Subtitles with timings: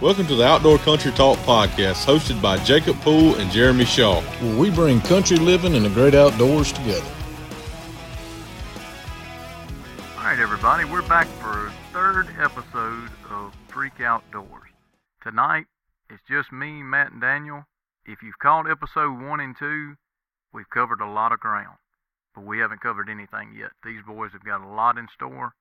[0.00, 4.20] Welcome to the Outdoor Country Talk podcast, hosted by Jacob Poole and Jeremy Shaw.
[4.20, 7.08] Where we bring country living and the great outdoors together.
[10.18, 14.68] All right, everybody, we're back for a third episode of Freak Outdoors.
[15.22, 15.66] Tonight,
[16.10, 17.64] it's just me, Matt, and Daniel.
[18.04, 19.94] If you've caught episode one and two,
[20.52, 21.78] we've covered a lot of ground,
[22.34, 23.70] but we haven't covered anything yet.
[23.84, 25.54] These boys have got a lot in store,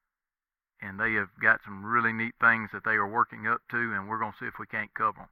[0.83, 4.07] and they have got some really neat things that they are working up to, and
[4.07, 5.29] we're going to see if we can't cover them.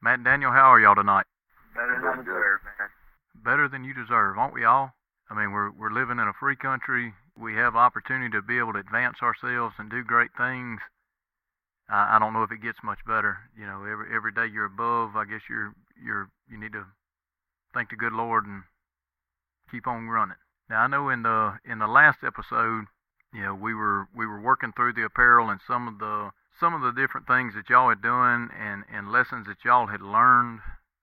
[0.00, 1.26] Matt and Daniel, how are y'all tonight?
[1.74, 2.88] Better than deserve, man.
[3.44, 4.92] Better than you deserve, aren't we all?
[5.28, 7.12] I mean, we're we're living in a free country.
[7.36, 10.80] We have opportunity to be able to advance ourselves and do great things.
[11.90, 13.38] I, I don't know if it gets much better.
[13.58, 15.16] You know, every every day you're above.
[15.16, 16.86] I guess you're you're you need to
[17.74, 18.62] thank the good Lord and
[19.70, 20.40] keep on running.
[20.70, 22.86] Now I know in the in the last episode,
[23.36, 26.72] you know, we were we were working through the apparel and some of the some
[26.72, 30.60] of the different things that y'all had done and and lessons that y'all had learned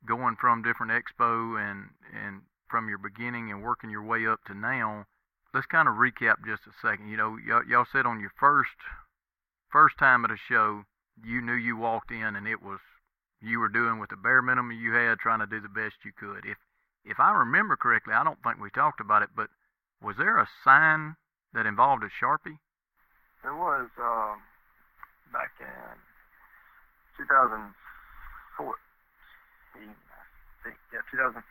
[0.07, 4.55] going from different expo and and from your beginning and working your way up to
[4.55, 5.05] now.
[5.53, 7.07] Let's kind of recap just a second.
[7.07, 8.81] You know, y'all, y'all said on your first
[9.69, 10.85] first time at a show,
[11.23, 12.79] you knew you walked in and it was
[13.41, 16.11] you were doing with the bare minimum you had, trying to do the best you
[16.17, 16.45] could.
[16.45, 16.57] If
[17.05, 19.49] if I remember correctly, I don't think we talked about it, but
[20.01, 21.15] was there a sign
[21.53, 22.57] that involved a sharpie?
[23.41, 24.41] There was um,
[25.31, 25.95] back in
[27.17, 27.73] 2014.
[29.83, 29.89] I
[30.63, 31.43] think, yeah, 2014.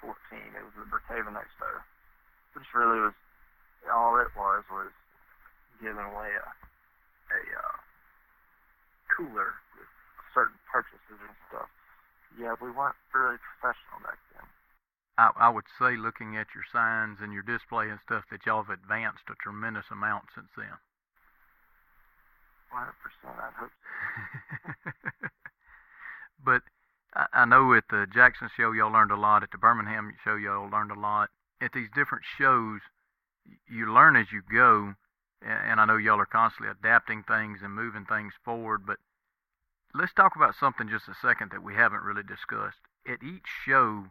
[0.57, 1.71] It was the Brookhaven Expo,
[2.55, 3.15] which really was
[3.91, 4.95] all it was was
[5.83, 6.49] giving away a
[7.33, 7.77] a uh,
[9.17, 9.91] cooler with
[10.35, 11.71] certain purchases and stuff.
[12.37, 14.47] Yeah, we weren't really professional back then.
[15.19, 18.63] I, I would say, looking at your signs and your display and stuff, that y'all
[18.63, 20.79] have advanced a tremendous amount since then.
[22.73, 22.89] 100%,
[23.27, 23.71] I'd hope
[24.85, 24.91] so.
[26.45, 26.63] but
[27.15, 29.43] I, I know at the Jackson show y'all learned a lot.
[29.43, 31.29] At the Birmingham show y'all learned a lot.
[31.61, 32.81] At these different shows,
[33.69, 34.95] you learn as you go,
[35.43, 38.87] and I know y'all are constantly adapting things and moving things forward.
[38.87, 38.97] But
[39.95, 42.79] let's talk about something just a second that we haven't really discussed.
[43.07, 44.07] At each show,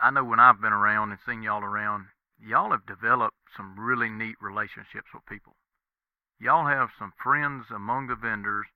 [0.00, 2.06] I know when I've been around and seen y'all around,
[2.40, 5.56] y'all have developed some really neat relationships with people.
[6.38, 8.66] Y'all have some friends among the vendors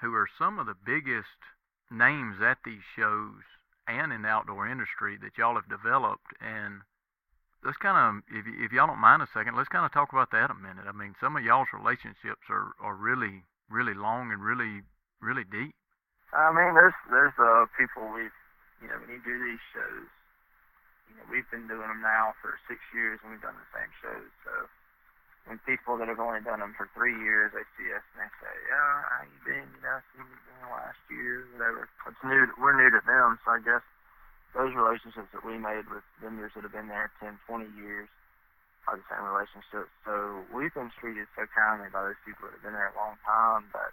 [0.00, 1.42] who are some of the biggest
[1.90, 3.42] names at these shows
[3.88, 6.30] and in the outdoor industry that y'all have developed.
[6.40, 6.86] And
[7.64, 10.30] let's kind of, if, if y'all don't mind a second, let's kind of talk about
[10.30, 10.86] that a minute.
[10.86, 14.86] I mean, some of y'all's relationships are, are really, really long and really,
[15.20, 15.74] really deep.
[16.30, 18.30] I mean, there's there's uh people we,
[18.78, 20.06] you know, when you do these shows,
[21.10, 23.90] you know, we've been doing them now for six years and we've done the same
[23.98, 24.30] shows.
[24.46, 24.54] So
[25.50, 28.30] when people that have only done them for three years, they see us and they
[28.38, 29.66] say, "Yeah, how you been?
[29.74, 32.46] You know, see you been last year, whatever." It's new.
[32.54, 33.82] We're new to them, so I guess
[34.54, 38.08] those relationships that we made with vendors that have been there 10, 20 years
[38.88, 39.90] are the same relationships.
[40.04, 43.18] So we've been treated so kindly by those people that have been there a long
[43.26, 43.92] time that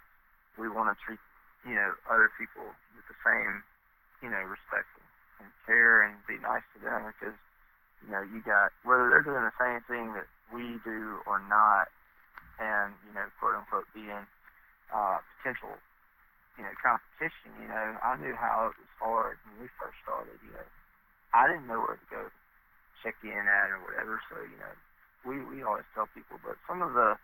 [0.58, 1.20] we want to treat,
[1.66, 3.62] you know, other people with the same,
[4.22, 4.88] you know, respect
[5.38, 7.36] and care and be nice to them because,
[8.00, 11.92] you know, you got, whether they're doing the same thing that we do or not,
[12.56, 14.24] and, you know, quote unquote being
[14.88, 15.76] uh, potential,
[16.56, 20.40] you know, competition, you know, I knew how it was hard when we first started,
[20.40, 20.68] you know.
[21.36, 22.22] I didn't know where to go
[23.04, 24.74] check in at or whatever, so, you know,
[25.28, 27.20] we, we always tell people, but some of the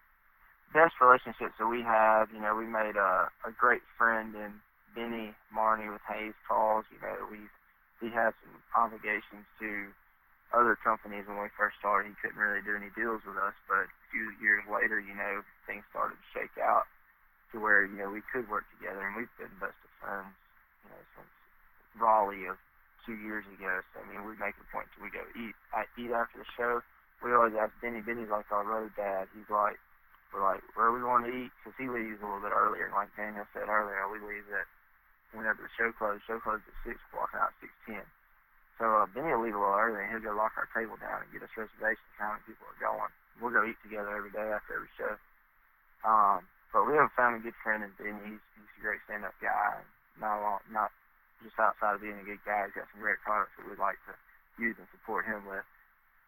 [0.76, 4.60] best relationships that we have, you know, we made a, a great friend in
[4.94, 7.48] Benny Marnie with Hayes Calls, you know, we
[8.00, 9.91] he had some obligations to
[10.55, 12.10] other companies when we first started.
[12.10, 15.43] He couldn't really do any deals with us, but a few years later, you know,
[15.66, 16.87] things started to shake out
[17.50, 20.34] to where, you know, we could work together, and we've been best of friends,
[20.87, 21.32] you know, since
[21.99, 22.59] Raleigh of
[23.06, 23.82] two years ago.
[23.94, 25.55] So, I mean, we make a point to we go eat.
[25.71, 26.82] I eat after the show.
[27.22, 28.03] We always ask Benny.
[28.03, 29.31] Benny's like our road dad.
[29.32, 29.78] He's like,
[30.34, 31.53] we're like, where we going to eat?
[31.62, 32.91] Because he leaves a little bit earlier.
[32.91, 34.67] And like Daniel said earlier, we leave at
[35.34, 36.22] whenever the show closed.
[36.25, 38.00] Show closed at 6, walking out at 6.10.
[38.78, 41.22] So uh, Benny will leave a little early, and he'll go lock our table down
[41.22, 43.12] and get us reservations how many people are going.
[43.38, 45.14] We'll go eat together every day after every show.
[46.02, 48.34] Um, but we have found a good friend in Benny.
[48.34, 49.78] He's, he's a great stand-up guy.
[50.19, 50.90] Not a lot, not
[51.42, 52.66] just outside of being a good guy.
[52.66, 54.14] He's got some great products that we'd like to
[54.58, 55.66] use and support him with.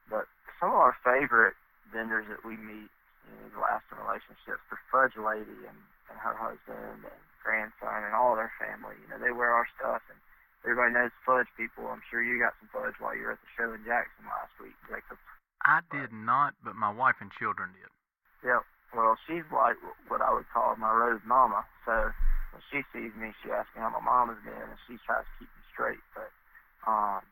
[0.07, 0.31] But
[0.63, 1.59] some of our favorite
[1.91, 2.91] vendors that we meet
[3.27, 5.79] in these lasting relationships, the Fudge Lady and,
[6.11, 8.99] and her husband and grandson and all their family.
[8.99, 10.19] You know, they wear our stuff and
[10.67, 11.87] everybody knows fudge people.
[11.87, 14.51] I'm sure you got some fudge while you were at the show in Jackson last
[14.59, 15.23] week, Jacob.
[15.63, 17.91] I did not, but my wife and children did.
[18.43, 18.67] Yep.
[18.95, 19.79] Well, she's like
[20.11, 21.63] what I would call my road mama.
[21.87, 22.11] So
[22.51, 25.27] when she sees me, she asks me how my mom has been, and she tries
[25.27, 26.03] to keep me straight.
[26.15, 26.31] But
[26.87, 27.23] um,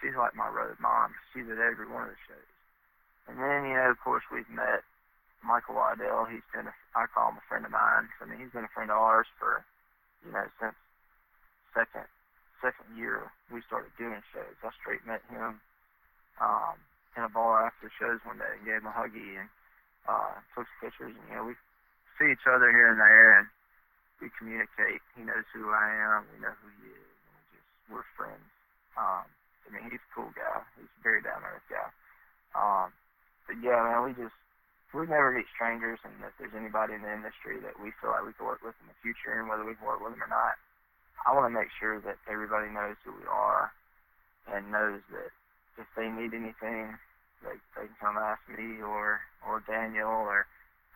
[0.00, 1.16] she's like my road mom.
[1.32, 2.52] She's at every one of the shows.
[3.28, 4.86] And then, you know, of course, we've met
[5.44, 6.26] Michael Waddell.
[6.30, 8.08] He's been, a, I call him a friend of mine.
[8.20, 9.64] I mean, he's been a friend of ours for,
[10.24, 10.76] you know, since
[11.76, 12.08] second
[12.64, 14.56] second year we started doing shows.
[14.64, 15.60] I straight met him
[16.40, 16.76] um,
[17.16, 19.48] in a bar after shows one day and gave him a huggy and
[20.08, 21.12] uh, took some pictures.
[21.12, 21.54] And you know, we
[22.16, 23.46] see each other here and there, and
[24.20, 25.04] we communicate.
[25.16, 26.28] He knows who I am.
[26.32, 28.48] We know who he is, and we just we're friends.
[28.96, 30.64] Um, I mean, he's a cool guy.
[30.80, 31.88] He's a very down earth guy.
[32.56, 32.88] Um,
[33.44, 34.36] but yeah, man, we just
[34.94, 38.26] we never meet strangers, and if there's anybody in the industry that we feel like
[38.26, 40.30] we can work with in the future, and whether we can work with them or
[40.30, 40.54] not,
[41.26, 43.74] I want to make sure that everybody knows who we are
[44.46, 45.30] and knows that
[45.78, 46.94] if they need anything,
[47.42, 50.46] they they can come ask me or or Daniel or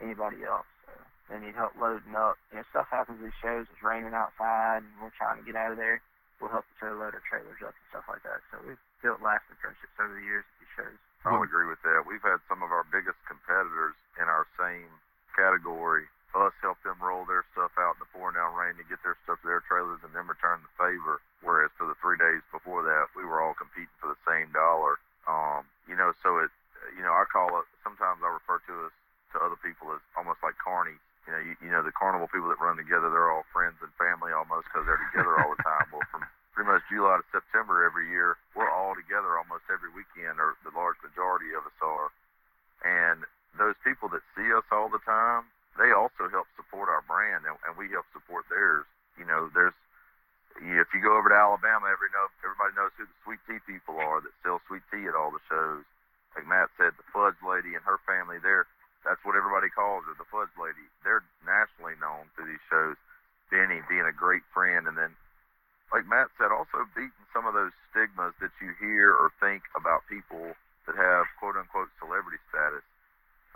[0.00, 0.68] anybody else.
[0.86, 0.92] So
[1.28, 2.38] they need help loading up.
[2.54, 3.66] You know, stuff happens at shows.
[3.68, 6.00] It's raining outside, and we're trying to get out of there.
[6.38, 8.40] We'll help each other load our trailers up and stuff like that.
[8.48, 11.00] So we've built lasting friendships over the years at these shows.
[11.24, 12.08] I would agree with that.
[12.08, 14.88] We've had some of our biggest competitors in our same
[15.36, 19.02] category us help them roll their stuff out in the pouring down rain to get
[19.02, 21.18] their stuff to their trailers and then return the favor.
[21.42, 25.02] Whereas for the three days before that, we were all competing for the same dollar.
[25.26, 26.52] Um, you know, so it,
[26.94, 27.66] you know, I call it.
[27.82, 28.94] Sometimes I refer to us
[29.34, 30.94] to other people as almost like carny.
[31.26, 33.90] You know, you, you know, the carnival people that run together, they're all friends and
[33.98, 35.86] family almost because they're together all the time.
[35.90, 36.22] Well, from
[36.60, 40.68] pretty much July to September every year, we're all together almost every weekend, or the
[40.76, 42.12] large majority of us are.
[42.84, 43.24] And
[43.56, 45.48] those people that see us all the time,
[45.80, 48.84] they also help support our brand and, and we help support theirs.
[49.16, 49.72] You know, there's
[50.60, 53.96] if you go over to Alabama, every know everybody knows who the sweet tea people
[53.96, 55.88] are that sell sweet tea at all the shows.
[56.36, 58.68] Like Matt said, the fudge lady and her family, there
[59.08, 60.84] that's what everybody calls her, the fudge lady.
[61.08, 63.00] They're nationally known through these shows.
[63.48, 65.16] Benny being a great friend, and then,
[65.90, 70.06] like Matt said, also beating some of those stigmas that you hear or think about
[70.06, 70.54] people
[70.86, 72.82] that have quote unquote celebrity status.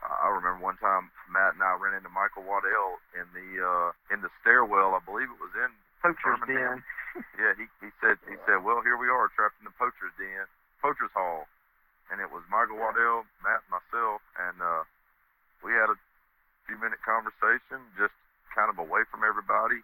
[0.04, 4.20] I remember one time Matt and I ran into Michael Waddell in the uh, in
[4.20, 4.92] the stairwell.
[4.92, 5.72] I believe it was in
[6.04, 6.84] Poacher's Den.
[7.40, 10.44] yeah, he he said he said, well, here we are trapped in the Poacher's Den,
[10.84, 11.48] Poacher's Hall,
[12.12, 14.84] and it was Michael Waddell, Matt, and myself, and uh,
[15.64, 15.96] we had a
[16.68, 18.12] few minute conversation, just
[18.52, 19.80] kind of away from everybody,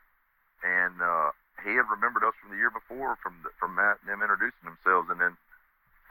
[0.60, 1.32] and uh,
[1.64, 4.64] he had remembered us from the year before from the, from Matt and them introducing
[4.64, 5.36] themselves, and then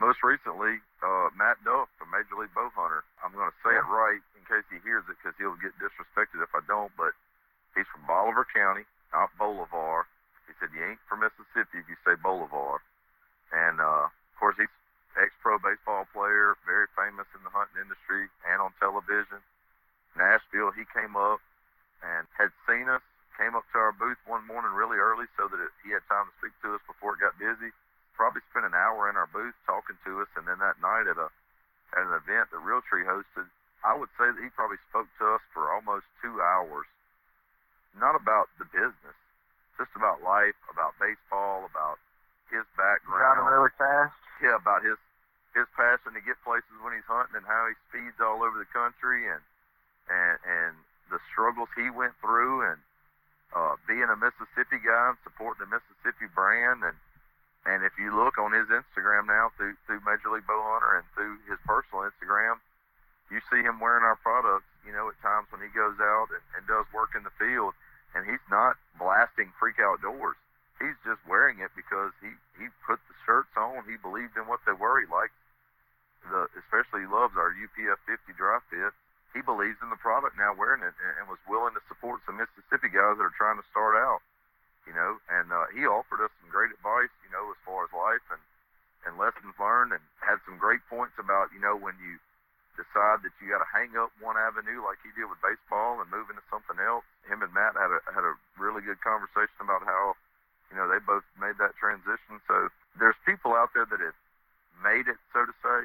[0.00, 3.04] most recently, uh, Matt Duff from Major League Bowhunter.
[3.20, 6.40] I'm going to say it right in case he hears it because he'll get disrespected
[6.40, 7.12] if I don't, but
[7.76, 10.08] he's from Bolivar County, not Bolivar.
[10.48, 12.80] He said, You ain't from Mississippi if you say Bolivar.
[13.52, 14.72] And, uh, of course, he's
[15.20, 19.44] ex-pro baseball player, very famous in the hunting industry and on television.
[20.16, 21.44] Nashville, he came up
[22.00, 23.04] and had seen us,
[23.40, 26.28] came up to our booth one morning really early so that it, he had time
[26.28, 27.72] to speak to us before it got busy
[28.20, 31.16] probably spent an hour in our booth talking to us, and then that night at
[31.16, 31.32] a
[31.96, 33.48] at an event that Realtree hosted,
[33.80, 36.84] I would say that he probably spoke to us for almost two hours,
[37.96, 39.16] not about the business,
[39.80, 41.96] just about life, about baseball, about
[42.52, 43.24] his background.
[43.24, 44.12] Driving really fast.
[44.44, 45.00] Yeah, about his
[45.56, 48.68] his passion to get places when he's hunting and how he speeds all over the
[48.68, 49.40] country and
[50.12, 50.72] and and
[51.08, 52.76] the struggles he went through and
[53.54, 56.96] uh, being a Mississippi guy and supporting the Mississippi brand and
[57.68, 61.36] and if you look on his Instagram now through through Major League Bowhunter and through
[61.44, 62.56] his personal Instagram,
[63.28, 64.64] you see him wearing our products.
[64.80, 67.76] You know, at times when he goes out and, and does work in the field,
[68.16, 70.40] and he's not blasting freak outdoors.
[70.80, 73.84] He's just wearing it because he he put the shirts on.
[73.84, 75.04] He believed in what they were.
[75.04, 75.36] He liked
[76.24, 78.96] the, especially loves our UPF 50 dry fit.
[79.32, 82.36] He believes in the product now wearing it and, and was willing to support some
[82.38, 84.20] Mississippi guys that are trying to start out
[84.90, 87.92] you know, and uh, he offered us some great advice, you know, as far as
[87.94, 88.42] life and
[89.08, 92.20] and lessons learned, and had some great points about, you know, when you
[92.76, 96.12] decide that you got to hang up one avenue like he did with baseball and
[96.12, 97.06] move into something else.
[97.24, 100.18] Him and Matt had a had a really good conversation about how,
[100.68, 102.44] you know, they both made that transition.
[102.44, 102.68] So
[103.00, 104.18] there's people out there that have
[104.84, 105.78] made it, so to say,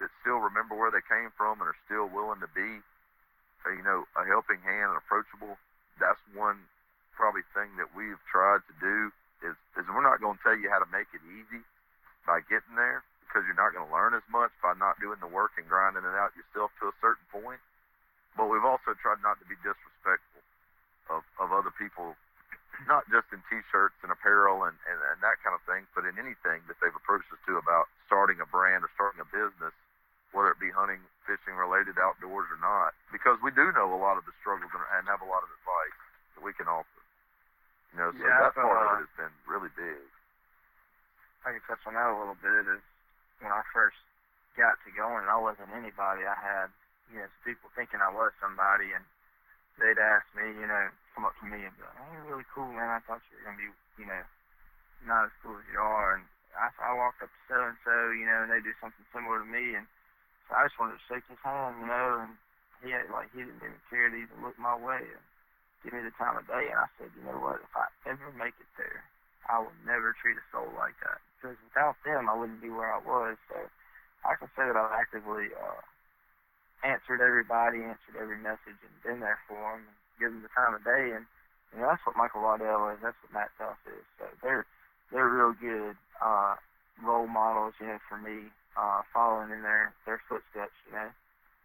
[0.00, 2.80] that still remember where they came from and are still willing to be,
[3.66, 5.56] you know, a helping hand and approachable.
[5.98, 6.60] That's one
[7.16, 9.10] probably thing that we've tried to do
[9.40, 11.64] is is we're not going to tell you how to make it easy
[12.28, 15.28] by getting there because you're not going to learn as much by not doing the
[15.28, 17.60] work and grinding it out yourself to a certain point.
[18.32, 20.40] But we've also tried not to be disrespectful
[21.12, 22.16] of, of other people,
[22.90, 26.16] not just in T-shirts and apparel and, and, and that kind of thing, but in
[26.20, 29.72] anything that they've approached us to about starting a brand or starting a business,
[30.32, 34.18] whether it be hunting, fishing related, outdoors or not, because we do know a lot
[34.18, 35.98] of the struggles and, and have a lot of advice
[36.36, 37.02] that we can offer.
[37.94, 40.02] You know, so Yeah, that part uh, of it has been really big.
[41.46, 42.66] I can touch on that a little bit.
[42.66, 42.82] Is
[43.40, 43.96] when I first
[44.58, 46.26] got to going, I wasn't anybody.
[46.26, 46.68] I had
[47.12, 49.04] you know people thinking I was somebody, and
[49.78, 52.48] they'd ask me, you know, come up to me and be like, "Hey, you're really
[52.52, 52.90] cool, man.
[52.90, 53.70] I thought you were gonna be,
[54.02, 54.24] you know,
[55.06, 56.26] not as cool as you are." And
[56.58, 59.40] I, I walked up to so and so, you know, and they do something similar
[59.40, 59.86] to me, and
[60.54, 62.32] I just wanted to shake his hand, you know, and
[62.84, 65.24] he had, like he didn't even care to even look my way and
[65.82, 66.70] give me the time of day.
[66.70, 67.62] And I said, you know what?
[67.62, 69.02] If I ever make it there,
[69.50, 72.90] I will never treat a soul like that because without them, I wouldn't be where
[72.90, 73.38] I was.
[73.50, 73.58] So
[74.26, 75.82] I can say that I've actively uh,
[76.82, 80.74] answered everybody, answered every message, and been there for them, and given them the time
[80.74, 81.14] of day.
[81.14, 81.26] And
[81.74, 83.02] you know that's what Michael Waddell is.
[83.02, 84.04] That's what Matt Duff is.
[84.18, 84.66] So they're
[85.14, 86.58] they're real good uh,
[87.02, 91.10] role models, you know, for me, uh, following in their their footsteps, you know,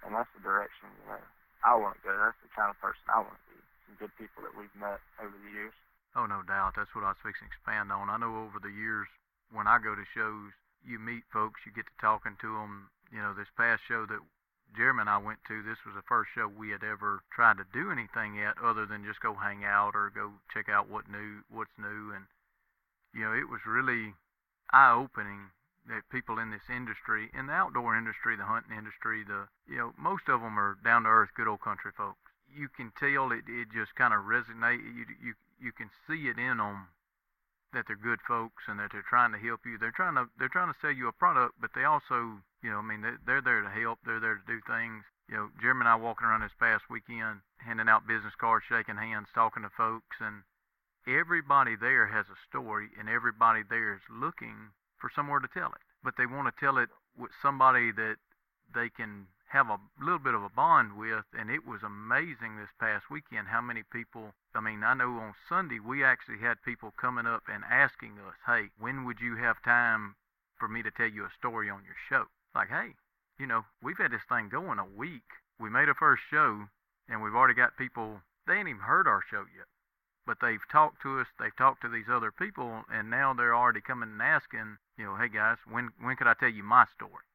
[0.07, 1.21] and that's the direction you know
[1.61, 2.13] I want to go.
[2.17, 3.61] That's the kind of person I want to be.
[3.85, 5.73] Some good people that we've met over the years.
[6.17, 6.73] Oh, no doubt.
[6.75, 8.09] That's what I was fixing to expand on.
[8.09, 9.07] I know over the years
[9.53, 10.51] when I go to shows,
[10.83, 12.89] you meet folks, you get to talking to them.
[13.13, 14.19] You know, this past show that
[14.75, 17.67] Jeremy and I went to, this was the first show we had ever tried to
[17.69, 21.43] do anything at other than just go hang out or go check out what new,
[21.51, 22.11] what's new.
[22.15, 22.25] And,
[23.13, 24.15] you know, it was really
[24.73, 25.51] eye opening
[25.87, 29.93] that people in this industry, in the outdoor industry, the hunting industry, the, you know,
[29.97, 32.19] most of them are down to earth, good old country folks.
[32.53, 34.83] You can tell it, it just kind of resonate.
[34.83, 36.87] You, you, you can see it in them
[37.73, 39.77] that they're good folks and that they're trying to help you.
[39.77, 42.79] They're trying to they're trying to sell you a product, but they also, you know,
[42.79, 43.99] I mean, they're, they're there to help.
[44.05, 45.03] They're there to do things.
[45.29, 48.97] You know, Jeremy and I walking around this past weekend, handing out business cards, shaking
[48.97, 50.43] hands, talking to folks, and
[51.07, 55.81] everybody there has a story, and everybody there is looking for somewhere to tell it.
[56.03, 58.17] But they want to tell it with somebody that
[58.73, 62.71] they can have a little bit of a bond with, and it was amazing this
[62.79, 64.33] past weekend how many people.
[64.55, 68.35] I mean, I know on Sunday we actually had people coming up and asking us,
[68.45, 70.15] "Hey, when would you have time
[70.57, 72.95] for me to tell you a story on your show?" Like, hey,
[73.37, 75.41] you know, we've had this thing going a week.
[75.59, 76.69] We made a first show,
[77.09, 78.21] and we've already got people.
[78.47, 79.67] They ain't even heard our show yet,
[80.25, 81.27] but they've talked to us.
[81.37, 85.15] They've talked to these other people, and now they're already coming and asking, you know,
[85.15, 87.25] hey guys, when when could I tell you my story?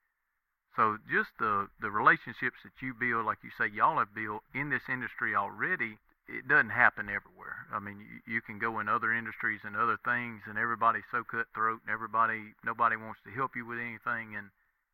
[0.76, 4.70] So just the the relationships that you build, like you say, y'all have built in
[4.70, 5.98] this industry already.
[6.28, 7.66] It doesn't happen everywhere.
[7.74, 11.24] I mean, you, you can go in other industries and other things, and everybody's so
[11.24, 14.38] cutthroat, and everybody nobody wants to help you with anything.
[14.38, 14.50] And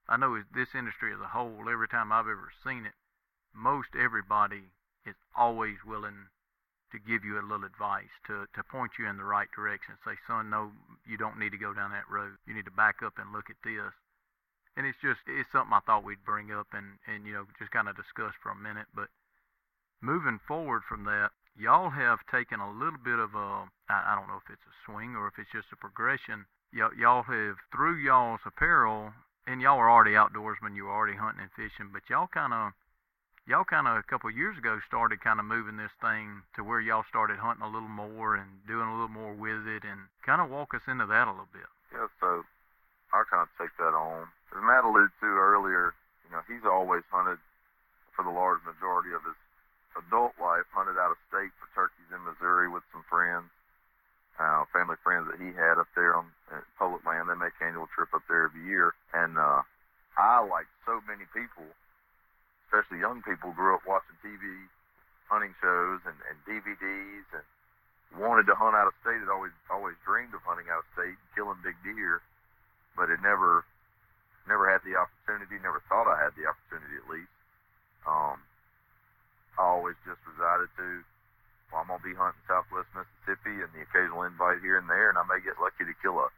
[0.08, 2.96] I know this industry as a whole, every time I've ever seen it,
[3.52, 4.72] most everybody
[5.04, 6.32] is always willing
[6.92, 9.96] to give you a little advice, to to point you in the right direction.
[10.04, 10.72] Say, son, no,
[11.08, 12.36] you don't need to go down that road.
[12.46, 13.92] You need to back up and look at this
[14.76, 17.72] and it's just it's something I thought we'd bring up and and you know just
[17.72, 18.88] kind of discuss for a minute.
[18.94, 19.12] But
[20.00, 24.28] moving forward from that, y'all have taken a little bit of a I, I don't
[24.28, 26.48] know if it's a swing or if it's just a progression.
[26.72, 29.12] Y'all y'all have through y'all's apparel,
[29.46, 30.76] and y'all were already outdoorsmen.
[30.76, 32.72] You were already hunting and fishing, but y'all kind of
[33.46, 36.62] y'all kind of a couple of years ago started kind of moving this thing to
[36.62, 40.06] where y'all started hunting a little more and doing a little more with it, and
[40.24, 41.66] kind of walk us into that a little bit.
[41.90, 42.46] Yeah, so
[43.12, 44.30] I'll kind of take that on.
[44.54, 45.92] As Matt alluded to earlier,
[46.24, 47.38] you know, he's always hunted
[48.14, 49.36] for the large majority of his
[49.98, 53.50] adult life, hunted out of state for turkeys in Missouri with some friends,
[54.40, 57.28] uh, family friends that he had up there on uh, public land.
[57.28, 59.60] They make annual trip up there every year, and uh,
[60.16, 61.68] I, like so many people,
[62.72, 64.40] especially young people, grew up watching TV
[65.28, 67.44] hunting shows and, and DVDs and
[68.16, 69.20] wanted to hunt out of state.
[69.20, 72.24] Had always always dreamed of hunting out of state, killing big deer,
[72.96, 73.68] but had never
[74.48, 75.60] never had the opportunity.
[75.60, 77.36] Never thought I had the opportunity at least.
[78.08, 78.40] Um,
[79.60, 81.04] I always just resided to.
[81.68, 85.16] Well, I'm gonna be hunting Southwest Mississippi and the occasional invite here and there, and
[85.20, 86.28] I may get lucky to kill a,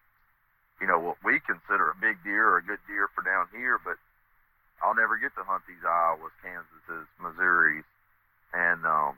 [0.79, 3.83] you know, what we consider a big deer or a good deer for down here,
[3.83, 3.99] but
[4.85, 7.89] I'll never get to hunt these Iowas, Kansases, Missouris,
[8.53, 9.17] and um,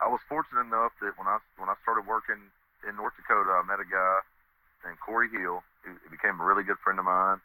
[0.00, 2.40] I was fortunate enough that when I when I started working
[2.84, 4.20] in North Dakota, I met a guy
[4.84, 7.40] named Corey Hill, who became a really good friend of mine,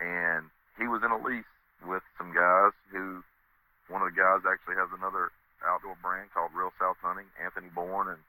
[0.00, 1.48] and he was in a lease
[1.88, 3.24] with some guys who,
[3.88, 5.32] one of the guys actually has another
[5.64, 8.22] outdoor brand called Real South Hunting, Anthony Bourne, and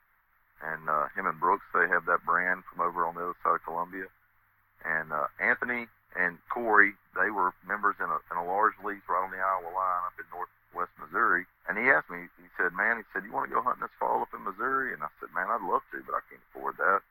[0.64, 3.60] and uh, him and Brooks, they have that brand from over on the other side
[3.60, 4.08] of Columbia,
[4.88, 9.26] and uh, Anthony and Corey, they were members in a in a large lease right
[9.26, 11.46] on the Iowa line up in northwest Missouri.
[11.66, 13.98] And he asked me, he said, "Man, he said, you want to go hunting this
[13.98, 16.78] fall up in Missouri?" And I said, "Man, I'd love to, but I can't afford
[16.78, 17.02] that."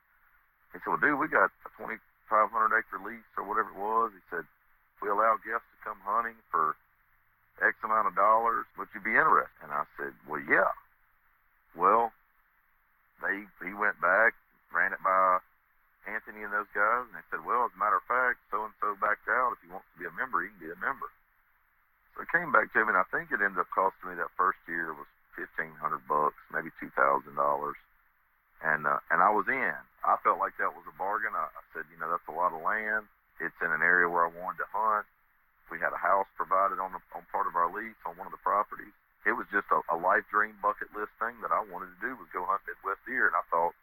[0.71, 4.23] He said, "Well, dude, we got a 2,500 acre lease or whatever it was." He
[4.31, 4.47] said,
[5.03, 6.79] "We allow guests to come hunting for
[7.59, 8.65] X amount of dollars.
[8.79, 10.71] Would you be interested?" And I said, "Well, yeah."
[11.75, 12.13] Well,
[13.19, 14.37] they he we went back,
[14.71, 15.41] ran it by
[16.23, 18.71] Anthony and those guys, and they said, well, as a matter of fact, so and
[18.79, 19.59] so backed out.
[19.59, 21.11] If he wants to be a member, he can be a member.
[22.15, 24.31] So it came back to me, and I think it ended up costing me that
[24.39, 25.03] first year was
[25.35, 27.75] fifteen hundred bucks, maybe two thousand dollars,
[28.63, 29.75] and uh, and I was in.
[30.07, 31.35] I felt like that was a bargain.
[31.35, 33.03] I, I said, you know, that's a lot of land.
[33.43, 35.03] It's in an area where I wanted to hunt.
[35.67, 38.35] We had a house provided on the, on part of our lease on one of
[38.35, 38.95] the properties.
[39.27, 42.15] It was just a, a life dream bucket list thing that I wanted to do
[42.15, 43.73] was go hunt Midwest deer, and I thought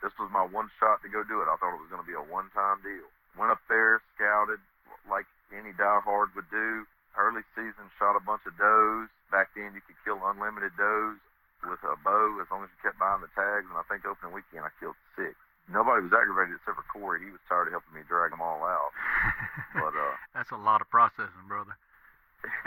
[0.00, 1.48] this was my one shot to go do it.
[1.48, 3.08] I thought it was going to be a one-time deal.
[3.36, 4.60] Went up there, scouted
[5.08, 6.84] like any diehard would do.
[7.16, 9.10] Early season, shot a bunch of does.
[9.28, 11.18] Back then, you could kill unlimited does
[11.66, 13.68] with a bow as long as you kept buying the tags.
[13.68, 15.36] And I think opening weekend, I killed six.
[15.68, 17.22] Nobody was aggravated except for Corey.
[17.22, 18.90] He was tired of helping me drag them all out.
[19.78, 21.76] but uh, that's a lot of processing, brother.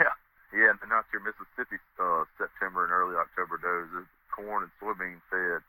[0.00, 0.16] Yeah,
[0.56, 0.72] yeah.
[0.80, 3.90] And out here, Mississippi, uh, September and early October does
[4.32, 5.60] corn and soybean fed,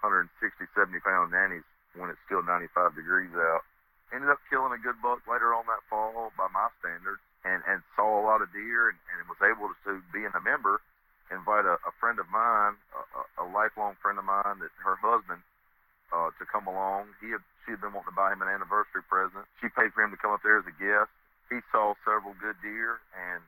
[0.00, 0.30] 160,
[0.74, 3.66] 70 pound nannies when it's still 95 degrees out.
[4.14, 7.84] Ended up killing a good buck later on that fall by my standards, and and
[7.92, 10.80] saw a lot of deer, and, and was able to, being a member,
[11.28, 15.44] invite a, a friend of mine, a, a lifelong friend of mine, that her husband
[16.12, 17.12] uh, to come along.
[17.20, 19.44] He had she had been wanting to buy him an anniversary present.
[19.60, 21.12] She paid for him to come up there as a guest.
[21.52, 23.44] He saw several good deer, and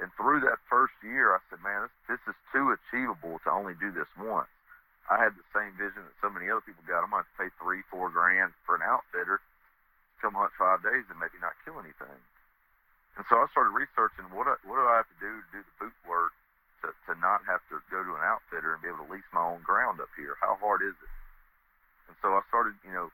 [0.00, 3.72] and through that first year, I said, man, this, this is too achievable to only
[3.80, 4.48] do this once.
[5.06, 7.04] I had the same vision that so many other people got.
[7.04, 9.38] I might have to pay three, four grand for an outfitter
[10.20, 12.18] come hunt five days and maybe not kill anything.
[13.16, 15.60] And so I started researching what I, what do I have to do to do
[15.64, 16.32] the boot work
[16.84, 19.44] to, to not have to go to an outfitter and be able to lease my
[19.44, 20.36] own ground up here.
[20.40, 21.12] How hard is it?
[22.12, 23.08] And so I started, you know,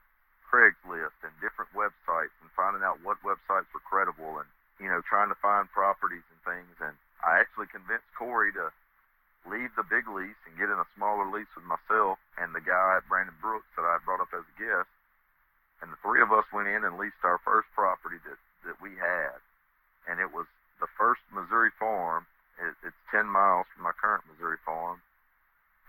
[0.50, 4.48] Craigslist and different websites and finding out what websites were credible and,
[4.82, 6.74] you know, trying to find properties and things.
[6.82, 8.74] And I actually convinced Corey to
[9.48, 12.98] leave the big lease and get in a smaller lease with myself and the guy
[12.98, 14.90] at Brandon Brooks that I brought up as a guest
[15.82, 18.94] and the three of us went in and leased our first property that that we
[18.94, 19.42] had,
[20.06, 20.46] and it was
[20.78, 22.30] the first Missouri farm.
[22.62, 25.02] It, it's 10 miles from my current Missouri farm,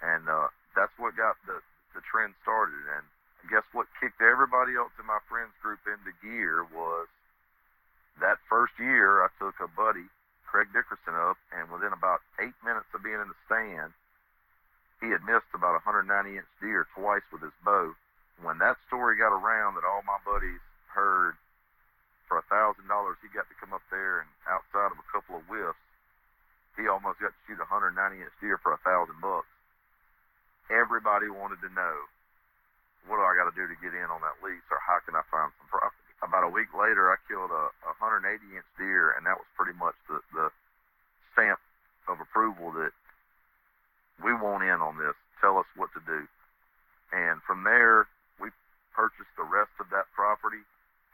[0.01, 1.61] and uh, that's what got the
[1.93, 2.81] the trend started.
[2.97, 3.05] And
[3.45, 7.05] I guess what kicked everybody else in my friends group into gear was
[8.17, 10.09] that first year I took a buddy,
[10.53, 13.89] Craig Dickerson, up, and within about eight minutes of being in the stand,
[15.01, 17.97] he had missed about a 190 inch deer twice with his bow.
[18.37, 20.61] When that story got around that all my buddies
[20.93, 21.41] heard
[22.29, 25.41] for a thousand dollars he got to come up there and outside of a couple
[25.41, 25.81] of whiffs
[26.77, 29.49] he almost got to shoot a 190 inch deer for a thousand bucks.
[30.69, 31.97] Everybody wanted to know
[33.09, 35.17] what do I got to do to get in on that lease or how can
[35.17, 39.13] I find some property about a week later I killed a, a 180 inch deer
[39.13, 40.47] and that was pretty much the, the
[41.35, 41.59] stamp
[42.07, 42.95] of approval that
[44.23, 46.25] we want in on this tell us what to do
[47.13, 48.07] and from there
[48.41, 48.49] we
[48.95, 50.65] purchased the rest of that property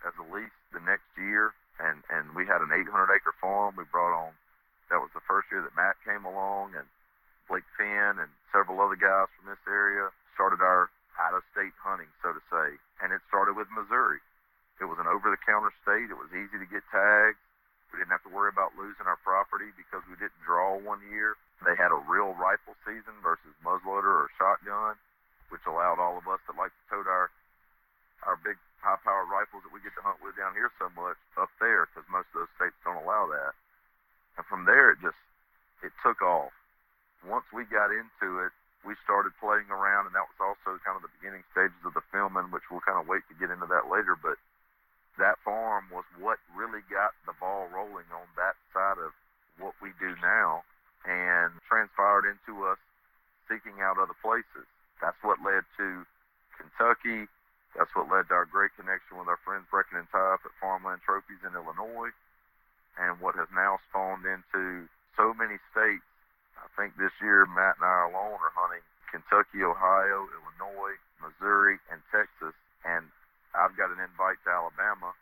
[0.07, 3.75] as a lease the next year, and and we had an 800 acre farm.
[3.75, 4.31] We brought on.
[4.89, 6.87] That was the first year that Matt came along, and
[7.51, 12.09] Blake Finn and several other guys from this area started our out of state hunting,
[12.23, 12.79] so to say.
[13.03, 14.23] And it started with Missouri.
[14.79, 16.07] It was an over the counter state.
[16.07, 17.39] It was easy to get tags.
[17.91, 21.35] We didn't have to worry about losing our property because we didn't draw one year.
[21.65, 24.95] They had a real rifle season versus muzzleloader or shotgun,
[25.51, 27.27] which allowed all of us that like to tote our
[28.27, 31.51] our big high-powered rifles that we get to hunt with down here so much up
[31.59, 33.55] there because most of those states don't allow that.
[34.35, 35.19] And from there, it just
[35.83, 36.51] it took off.
[37.27, 38.51] Once we got into it,
[38.87, 42.03] we started playing around, and that was also kind of the beginning stages of the
[42.11, 44.15] filming, which we'll kind of wait to get into that later.
[44.15, 44.39] But
[45.17, 49.11] that farm was what really got the ball rolling on that side of
[49.57, 50.63] what we do now,
[51.03, 52.79] and transpired into us
[53.47, 54.67] seeking out other places.
[55.01, 56.05] That's what led to
[56.55, 57.27] Kentucky,
[57.75, 61.01] that's what led to our great connection with our friends Brecken and Ty at Farmland
[61.03, 62.13] Trophies in Illinois,
[62.99, 66.05] and what has now spawned into so many states.
[66.59, 71.99] I think this year Matt and I alone are hunting Kentucky, Ohio, Illinois, Missouri, and
[72.11, 73.07] Texas, and
[73.53, 75.13] I've got an invite to Alabama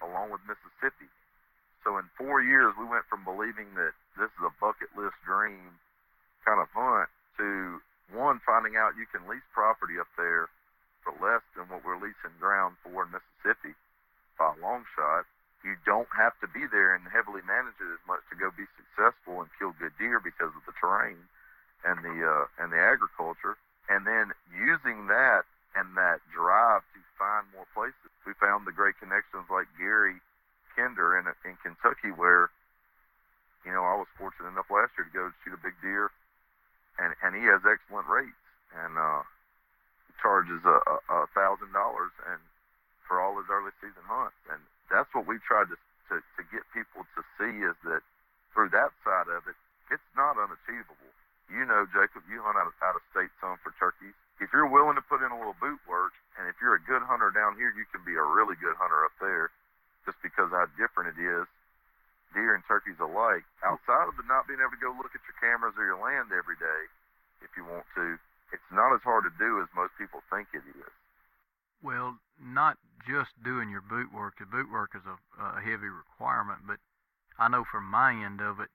[0.00, 1.08] along with Mississippi.
[1.84, 5.76] So in four years, we went from believing that this is a bucket list dream
[6.44, 7.80] kind of hunt to
[8.12, 10.50] one finding out you can lease property up there
[11.04, 13.76] for less than what we're leasing ground for in Mississippi
[14.36, 15.24] by a long shot.
[15.64, 18.64] You don't have to be there and heavily manage it as much to go be
[18.76, 21.20] successful and kill good deer because of the terrain
[21.84, 23.56] and the uh, and the agriculture.
[23.88, 25.44] And then using that
[25.76, 30.16] and that drive to find more places, we found the great connections like Gary
[30.72, 32.48] Kinder in in Kentucky, where
[33.68, 36.08] you know I was fortunate enough last year to go shoot a big deer,
[36.96, 38.40] and and he has excellent rates.
[38.70, 39.26] And uh,
[40.22, 42.38] charges a, a, a thousand dollars and
[43.08, 46.62] for all his early season hunts, and that's what we tried to, to to get
[46.70, 48.06] people to see is that
[48.54, 49.58] through that side of it,
[49.90, 51.10] it's not unachievable.
[51.50, 54.14] You know, Jacob, you hunt out of, out of state some for turkeys.
[54.40, 57.04] If you're willing to put in a little boot work, and if you're a good
[57.04, 59.52] hunter down here, you can be a really good hunter up there,
[60.08, 61.44] just because how different it is,
[62.32, 63.44] deer and turkeys alike.
[63.60, 66.32] Outside of the not being able to go look at your cameras or your land
[66.32, 66.80] every day,
[67.44, 68.16] if you want to,
[68.52, 70.92] it's not as hard to do as most people think it is.
[71.84, 74.40] Well, not just doing your boot work.
[74.40, 76.80] The boot work is a, a heavy requirement, but
[77.38, 78.68] I know from my end of it,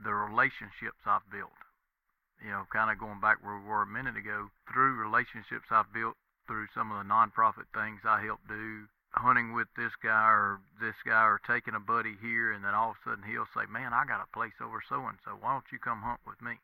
[0.00, 1.52] the relationships I've built
[2.42, 5.92] you know, kind of going back where we were a minute ago, through relationships I've
[5.94, 10.58] built through some of the nonprofit things I help do, hunting with this guy or
[10.80, 13.66] this guy or taking a buddy here, and then all of a sudden he'll say,
[13.70, 15.38] "Man, I got a place over so and so.
[15.38, 16.58] Why don't you come hunt with me?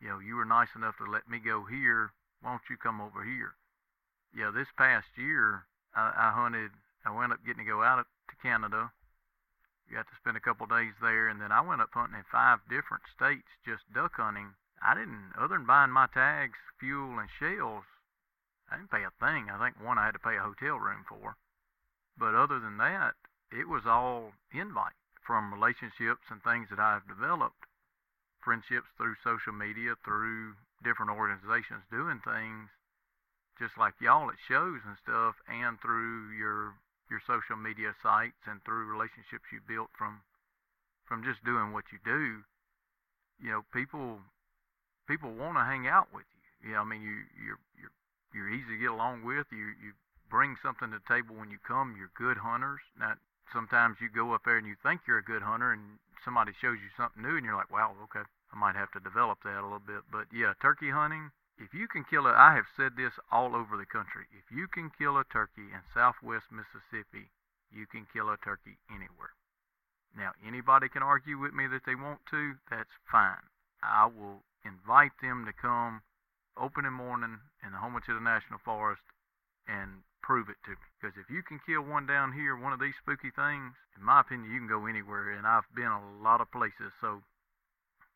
[0.00, 2.12] You know, you were nice enough to let me go here.
[2.40, 3.56] Why don't you come over here?"
[4.32, 6.72] Yeah, this past year I, I hunted.
[7.04, 8.90] I wound up getting to go out to Canada.
[9.92, 12.60] Got to spend a couple days there, and then I went up hunting in five
[12.70, 17.84] different states, just duck hunting I didn't, other than buying my tags, fuel, and shells,
[18.68, 19.48] I didn't pay a thing.
[19.48, 21.36] I think one I had to pay a hotel room for.
[22.18, 23.16] But other than that,
[23.50, 24.92] it was all invite
[25.24, 27.64] from relationships and things that I've developed,
[28.44, 32.68] friendships through social media, through different organizations doing things,
[33.58, 36.76] just like y'all at shows and stuff, and through your
[37.08, 40.20] your social media sites and through relationships you built from
[41.04, 42.44] from just doing what you do.
[43.40, 44.20] You know, people
[45.06, 46.72] people want to hang out with you.
[46.72, 47.94] Yeah, I mean you you're you're
[48.32, 49.46] you're easy to get along with.
[49.52, 49.92] You you
[50.30, 51.94] bring something to the table when you come.
[51.98, 52.80] You're good hunters.
[52.98, 53.14] Now
[53.52, 56.80] sometimes you go up there and you think you're a good hunter, and somebody shows
[56.80, 59.66] you something new, and you're like, wow, okay, I might have to develop that a
[59.66, 60.02] little bit.
[60.10, 61.30] But yeah, turkey hunting.
[61.56, 64.26] If you can kill it, I have said this all over the country.
[64.34, 67.30] If you can kill a turkey in southwest Mississippi,
[67.70, 69.38] you can kill a turkey anywhere.
[70.16, 73.42] Now, anybody can argue with me that they want to, that's fine.
[73.82, 76.02] I will invite them to come
[76.56, 79.04] opening morning in the Homochitto National Forest
[79.68, 80.88] and prove it to me.
[80.96, 84.20] Because if you can kill one down here, one of these spooky things, in my
[84.24, 85.36] opinion, you can go anywhere.
[85.36, 87.20] And I've been a lot of places, so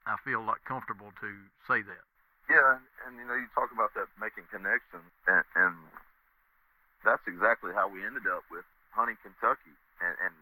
[0.08, 1.30] I feel like comfortable to
[1.68, 2.04] say that.
[2.48, 5.76] Yeah, and, and you know, you talk about that making connections, and, and
[7.04, 10.34] that's exactly how we ended up with hunting Kentucky, and, and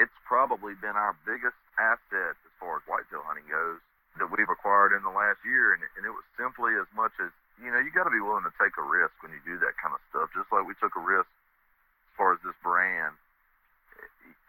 [0.00, 3.84] it's probably been our biggest asset as far as whitetail hunting goes
[4.20, 7.32] that we've acquired in the last year, and, and it was simply as much as
[7.60, 9.78] you know, you got to be willing to take a risk when you do that
[9.78, 10.32] kind of stuff.
[10.34, 13.14] Just like we took a risk as far as this brand.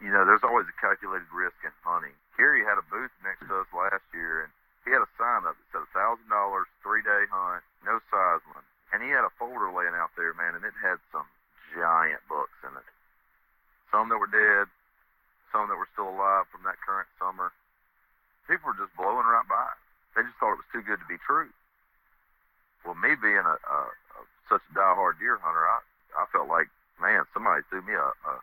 [0.02, 2.16] You know, there's always a calculated risk in hunting.
[2.36, 4.52] Gary had a booth next to us last year, and
[4.84, 8.68] he had a sign up that said a thousand dollars, three day hunt, no sizeline,
[8.92, 11.30] and he had a folder laying out there, man, and it had some
[11.72, 12.90] giant bucks in it.
[13.94, 14.68] Some that were dead,
[15.54, 17.54] some that were still alive from that current summer
[18.48, 19.72] people were just blowing right by.
[20.16, 21.50] They just thought it was too good to be true.
[22.86, 24.20] Well, me being a, a, a
[24.52, 25.80] such a diehard deer hunter, I
[26.14, 26.70] I felt like,
[27.02, 28.34] man, somebody threw me a, a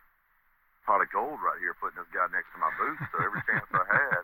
[0.83, 2.99] pot of gold right here, putting this guy next to my booth.
[3.13, 4.23] So every chance I had,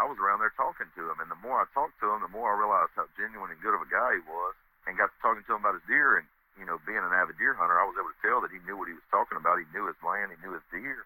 [0.00, 1.20] I was around there talking to him.
[1.20, 3.76] And the more I talked to him, the more I realized how genuine and good
[3.76, 4.56] of a guy he was.
[4.88, 7.36] And got to talking to him about his deer, and you know, being an avid
[7.36, 9.60] deer hunter, I was able to tell that he knew what he was talking about.
[9.60, 11.04] He knew his land, he knew his deer.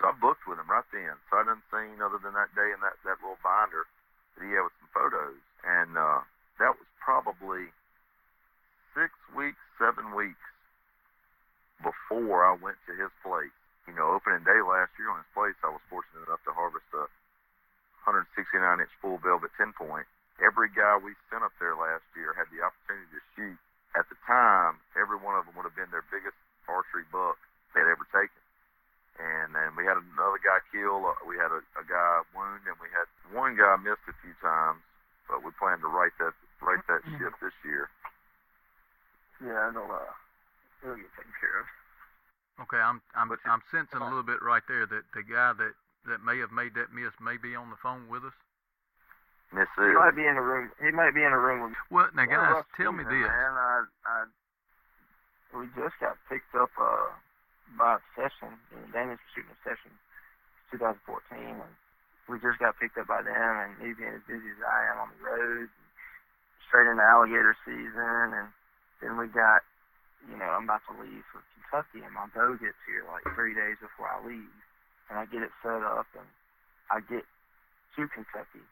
[0.00, 1.12] So I booked with him right then.
[1.28, 3.84] So I didn't see other than that day and that, that little binder
[4.34, 5.36] that he had with some photos.
[5.60, 6.24] And uh,
[6.56, 7.68] that was probably
[8.96, 10.40] six weeks, seven weeks
[11.84, 13.52] before I went to his place.
[13.84, 16.88] You know, opening day last year on his place, I was fortunate enough to harvest
[16.96, 17.04] a
[18.08, 18.32] 169
[18.80, 20.08] inch full velvet 10 point.
[20.40, 23.60] Every guy we sent up there last year had the opportunity to shoot.
[23.92, 27.36] At the time, every one of them would have been their biggest archery buck
[27.76, 28.40] they'd ever taken
[29.20, 31.04] and then we had another guy kill.
[31.04, 33.04] Uh, we had a, a guy wound, and we had
[33.36, 34.80] one guy missed a few times.
[35.28, 36.34] But we plan to write that
[36.64, 37.20] write that mm-hmm.
[37.20, 37.92] ship this year.
[39.44, 40.12] Yeah, it'll uh,
[40.82, 41.66] it'll get taken care of.
[42.66, 45.74] Okay, I'm I'm I'm sensing a little bit right there that the guy that
[46.10, 48.36] that may have made that miss may be on the phone with us.
[49.52, 50.70] Miss He might be in the room.
[50.78, 51.74] He might be in a room with.
[51.90, 53.26] Well, now guys, tell me this.
[53.26, 54.18] Man, I, I,
[55.58, 56.70] we just got picked up.
[56.78, 57.10] Uh,
[57.78, 59.94] by session, you know, Daniels was shooting a session
[60.74, 61.74] 2014, and
[62.26, 65.06] we just got picked up by them, and me being as busy as I am
[65.06, 65.68] on the road,
[66.66, 67.94] straight into alligator season,
[68.26, 68.46] and then
[69.20, 69.60] we got,
[70.24, 73.52] you know, I'm about to leave for Kentucky, and my bow gets here like three
[73.52, 74.56] days before I leave,
[75.12, 76.24] and I get it set up, and
[76.88, 77.28] I get
[78.00, 78.64] to Kentucky,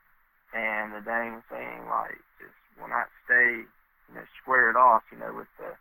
[0.56, 3.68] and the dang thing like just will not stay,
[4.08, 5.76] you know, square it off, you know, with the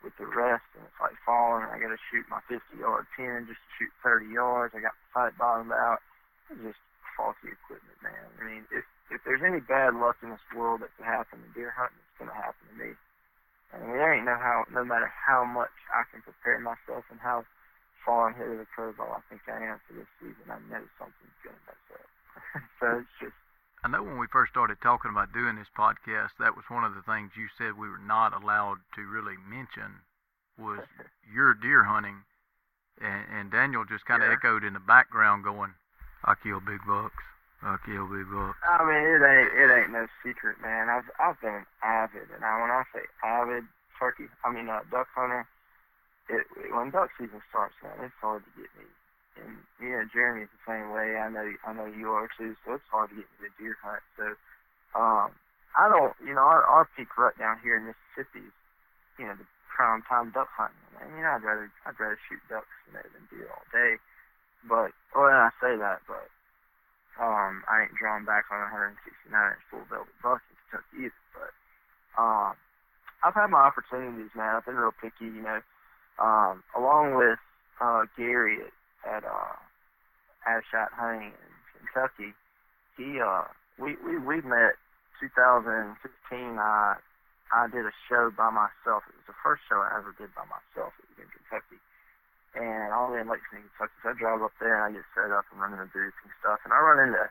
[0.00, 1.68] with the rest, and it's like falling.
[1.68, 4.72] And I got to shoot my 50 yard pin just to shoot 30 yards.
[4.72, 6.00] I got the sight bottomed out.
[6.48, 6.80] It's just
[7.18, 8.24] faulty equipment, man.
[8.38, 11.50] I mean, if if there's any bad luck in this world that can happen to
[11.52, 12.90] deer hunting, it's gonna happen to me.
[13.74, 17.18] I mean, there ain't no how, no matter how much I can prepare myself and
[17.20, 17.44] how
[18.04, 21.40] far ahead of the curveball I think I am for this season, I know something's
[21.42, 22.62] gonna mess up.
[22.80, 23.34] so it's just.
[23.84, 26.94] I know when we first started talking about doing this podcast, that was one of
[26.94, 30.02] the things you said we were not allowed to really mention
[30.58, 30.80] was
[31.34, 32.22] your deer hunting,
[33.00, 34.34] and, and Daniel just kind of Yeah.
[34.38, 35.74] echoed in the background, going,
[36.24, 37.22] "I kill big bucks.
[37.62, 40.88] I kill big bucks." I mean, it ain't it ain't no secret, man.
[40.88, 43.64] I've I've been avid, and I, when I say avid
[43.98, 45.46] turkey, I mean uh, duck hunter.
[46.28, 46.42] It,
[46.74, 48.86] when duck season starts, man, it's hard to get me.
[49.38, 51.16] And yeah, Jeremy's the same way.
[51.16, 52.56] I know I know you are too.
[52.64, 54.02] So it's hard to get me to deer hunt.
[54.16, 54.26] So
[54.98, 55.30] um,
[55.76, 58.56] I don't, you know, our our peak rut down here in Mississippi is,
[59.18, 60.80] you know, the prime time duck hunting.
[60.96, 64.00] I mean, I'd rather I'd rather shoot ducks, you know, than deer all day.
[64.64, 66.26] But well, I say that, but
[67.16, 71.22] um, I ain't drawn back on a 169 inch full velvet buck in Kentucky either.
[71.32, 71.52] But
[72.20, 72.52] um,
[73.24, 74.56] I've had my opportunities, man.
[74.56, 75.60] I've been real picky, you know.
[76.20, 77.40] Um, along with
[77.80, 78.72] uh, Gary at,
[79.04, 79.56] at uh,
[80.48, 82.32] Ashot Hunting in Kentucky,
[82.96, 83.48] he uh,
[83.80, 84.76] we we we met
[85.20, 85.96] 2015.
[86.60, 86.96] I
[87.52, 89.04] I did a show by myself.
[89.08, 90.92] It was the first show I ever did by myself.
[91.16, 91.80] In Kentucky
[92.56, 93.96] and all the way in Lexington, Kentucky.
[94.00, 96.16] So I drive up there and I get set up and run in the booth
[96.24, 96.64] and stuff.
[96.64, 97.28] And I run into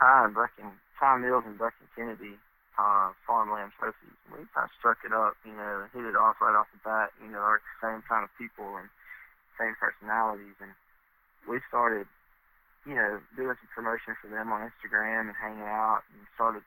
[0.00, 2.40] Ty and Brecken, Ty Mills and Brecken Kennedy,
[2.80, 4.16] uh, farmland trophies.
[4.32, 7.12] We kind of struck it up, you know, hit it off right off the bat.
[7.20, 8.88] You know, our same kind of people and
[9.60, 10.56] same personalities.
[10.60, 10.72] And
[11.44, 12.08] we started,
[12.88, 16.64] you know, doing some promotion for them on Instagram and hanging out and started,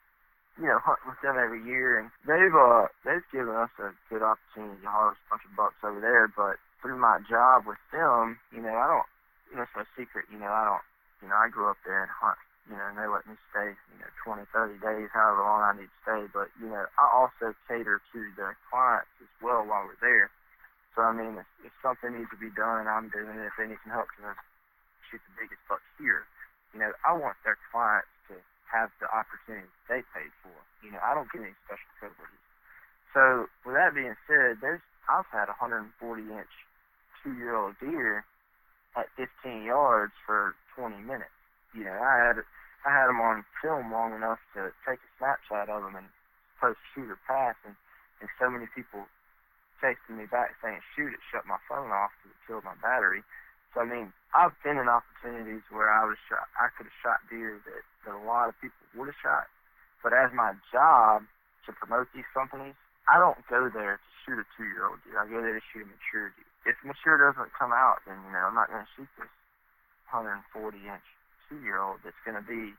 [0.61, 1.97] you know, hunting with them every year.
[1.97, 5.81] And they've, uh, they've given us a good opportunity to harvest a bunch of bucks
[5.81, 6.29] over there.
[6.29, 9.09] But through my job with them, you know, I don't,
[9.51, 10.85] you know, it's no secret, you know, I don't,
[11.23, 12.39] you know, I grew up there and hunt,
[12.69, 15.73] you know, and they let me stay, you know, 20, 30 days, however long I
[15.79, 16.21] need to stay.
[16.33, 20.29] But, you know, I also cater to the clients as well while we're there.
[20.95, 23.49] So, I mean, if, if something needs to be done, I'm doing it.
[23.51, 24.33] If they need some help to
[25.09, 26.25] shoot the biggest buck here,
[26.73, 28.35] you know, I want their clients to
[28.71, 30.55] have the opportunity they paid for.
[30.83, 32.43] You know, I don't get any special privileges.
[33.15, 35.89] So, with that being said, there's I've had a 140
[36.29, 36.55] inch
[37.23, 38.25] two-year-old deer
[38.97, 41.33] at 15 yards for 20 minutes.
[41.73, 42.37] You know, I had
[42.87, 46.07] I had them on film long enough to take a snapshot of them and
[46.59, 47.75] post shoot or pass, and
[48.19, 49.05] and so many people
[49.79, 53.23] texting me back saying shoot it, shut my phone off because it killed my battery.
[53.73, 56.49] So I mean, I've been in opportunities where I was shot.
[56.57, 59.45] I could have shot deer that that a lot of people would have shot,
[60.01, 61.23] but as my job
[61.67, 62.73] to promote these companies,
[63.05, 65.21] I don't go there to shoot a two-year-old deer.
[65.21, 66.48] I go there to shoot a mature deer.
[66.67, 69.31] If mature doesn't come out, then you know I'm not going to shoot this
[70.11, 71.07] 140-inch
[71.47, 72.75] two-year-old that's going to be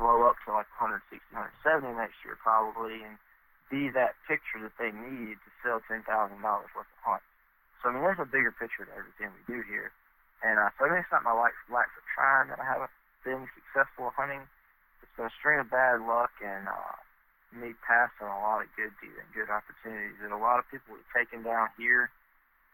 [0.00, 3.20] blow up to like 160, 170 next year probably, and
[3.68, 7.28] be that picture that they need to sell ten thousand dollars worth of hunts.
[7.80, 9.94] So I mean, there's a bigger picture to everything we do here,
[10.42, 12.90] and uh, so I mean, it's not my lack, lack for trying that I haven't
[13.22, 14.42] been successful hunting.
[15.04, 16.96] It's been a string of bad luck and uh,
[17.54, 20.98] me passing a lot of good deer and good opportunities that a lot of people
[20.98, 22.10] have taken down here.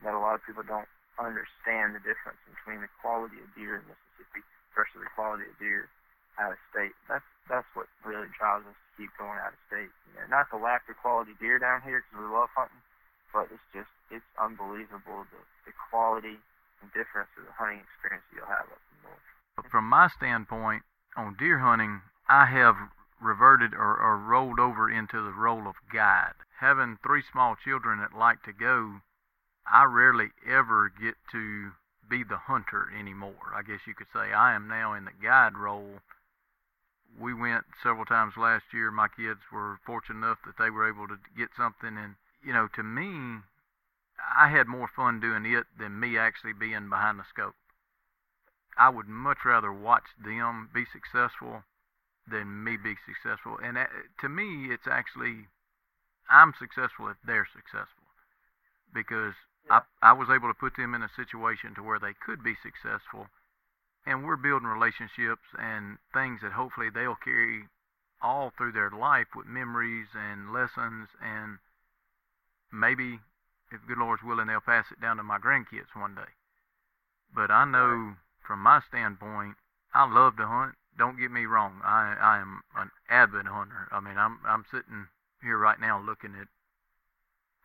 [0.05, 3.85] That a lot of people don't understand the difference between the quality of deer in
[3.89, 4.45] Mississippi
[4.77, 5.89] versus the quality of deer
[6.37, 6.93] out of state.
[7.09, 9.89] That's that's what really drives us to keep going out of state.
[10.13, 12.85] You know, not the lack of quality deer down here because we love hunting,
[13.33, 16.37] but it's just it's unbelievable the the quality
[16.85, 19.71] and difference of the hunting experience you'll have up north.
[19.73, 20.85] From my standpoint
[21.17, 22.77] on deer hunting, I have
[23.21, 26.37] reverted or, or rolled over into the role of guide.
[26.61, 29.01] Having three small children that like to go,
[29.71, 31.73] I rarely ever get to
[32.09, 33.53] be the hunter anymore.
[33.55, 36.01] I guess you could say I am now in the guide role.
[37.19, 38.91] We went several times last year.
[38.91, 42.69] My kids were fortunate enough that they were able to get something, and you know,
[42.77, 43.43] to me,
[44.37, 47.57] I had more fun doing it than me actually being behind the scope.
[48.79, 51.65] I would much rather watch them be successful
[52.31, 53.59] than me be successful.
[53.63, 53.79] And
[54.21, 55.49] to me, it's actually
[56.29, 58.07] I'm successful if they're successful
[58.93, 59.35] because
[59.71, 62.55] I I was able to put them in a situation to where they could be
[62.63, 63.29] successful,
[64.05, 67.69] and we're building relationships and things that hopefully they'll carry
[68.23, 71.59] all through their life with memories and lessons and
[72.73, 73.21] maybe
[73.71, 76.33] if good Lord's willing they'll pass it down to my grandkids one day.
[77.35, 79.57] But I know from my standpoint,
[79.93, 80.77] I love to hunt.
[80.97, 81.81] Don't get me wrong.
[81.85, 83.89] I I am an avid hunter.
[83.91, 85.09] I mean, I'm I'm sitting
[85.43, 86.49] here right now looking at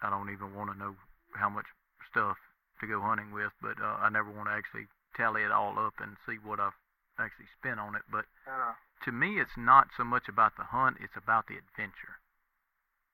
[0.02, 0.96] I don't even want to know
[1.36, 1.68] how much
[2.12, 2.38] stuff
[2.80, 5.95] to go hunting with, but uh, I never want to actually tally it all up
[6.00, 6.78] and see what I've
[7.19, 8.04] actually spent on it.
[8.12, 8.74] But Uh,
[9.06, 12.19] to me, it's not so much about the hunt; it's about the adventure,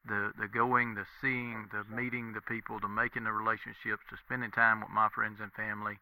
[0.06, 4.52] the the going, the seeing, the meeting the people, the making the relationships, the spending
[4.52, 6.00] time with my friends and family.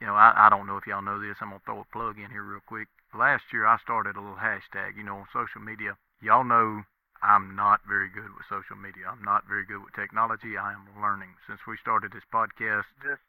[0.00, 1.38] You know, I, I don't know if y'all know this.
[1.40, 2.88] I'm gonna throw a plug in here real quick.
[3.14, 4.96] Last year, I started a little hashtag.
[4.96, 5.96] You know, on social media.
[6.20, 6.84] Y'all know
[7.22, 9.10] I'm not very good with social media.
[9.10, 10.56] I'm not very good with technology.
[10.56, 13.22] I am learning since we started this podcast just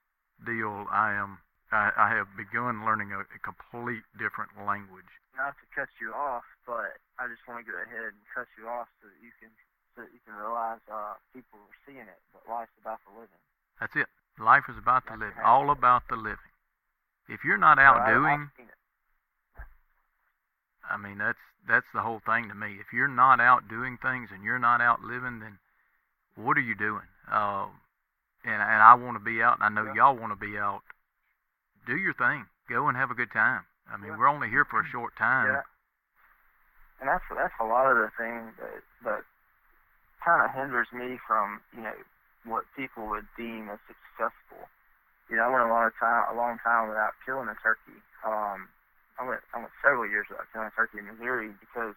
[0.46, 0.86] deal.
[0.92, 1.40] I am.
[1.72, 5.10] I, I have begun learning a, a complete different language.
[5.38, 8.66] not to cut you off, but I just want to go ahead and cut you
[8.66, 9.54] off so that you can
[9.94, 13.42] so that you can realize uh, people are seeing it, but life's about the living.
[13.80, 14.10] That's it.
[14.42, 16.50] Life is about the living, all about the living.
[17.30, 18.70] If you're not out So I- I've doing.
[20.90, 22.78] I mean, that's that's the whole thing to me.
[22.80, 25.60] If you're not out doing things and you're not out living, then
[26.36, 27.06] what are you doing?
[27.30, 27.68] Uh,
[28.44, 30.10] and and I want to be out, and I know Yeah.
[30.10, 30.82] y'all want to be out.
[31.86, 32.48] Do your thing.
[32.68, 33.66] Go and have a good time.
[33.92, 34.18] I mean, Yeah.
[34.18, 35.48] we're only here for a short time.
[35.48, 35.64] Yeah.
[37.00, 39.24] And that's that's a lot of the thing that that
[40.24, 41.96] kind of hinders me from you know
[42.46, 44.68] what people would deem as successful.
[45.30, 48.02] You know, I went a lot of time, a long time without killing a turkey.
[48.26, 48.68] Um,
[49.20, 51.92] I went I went several years without killing a turkey in Missouri because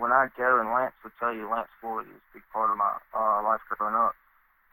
[0.00, 2.80] when I go and Lance would tell you, Lance Floyd is a big part of
[2.80, 4.16] my uh, life growing up.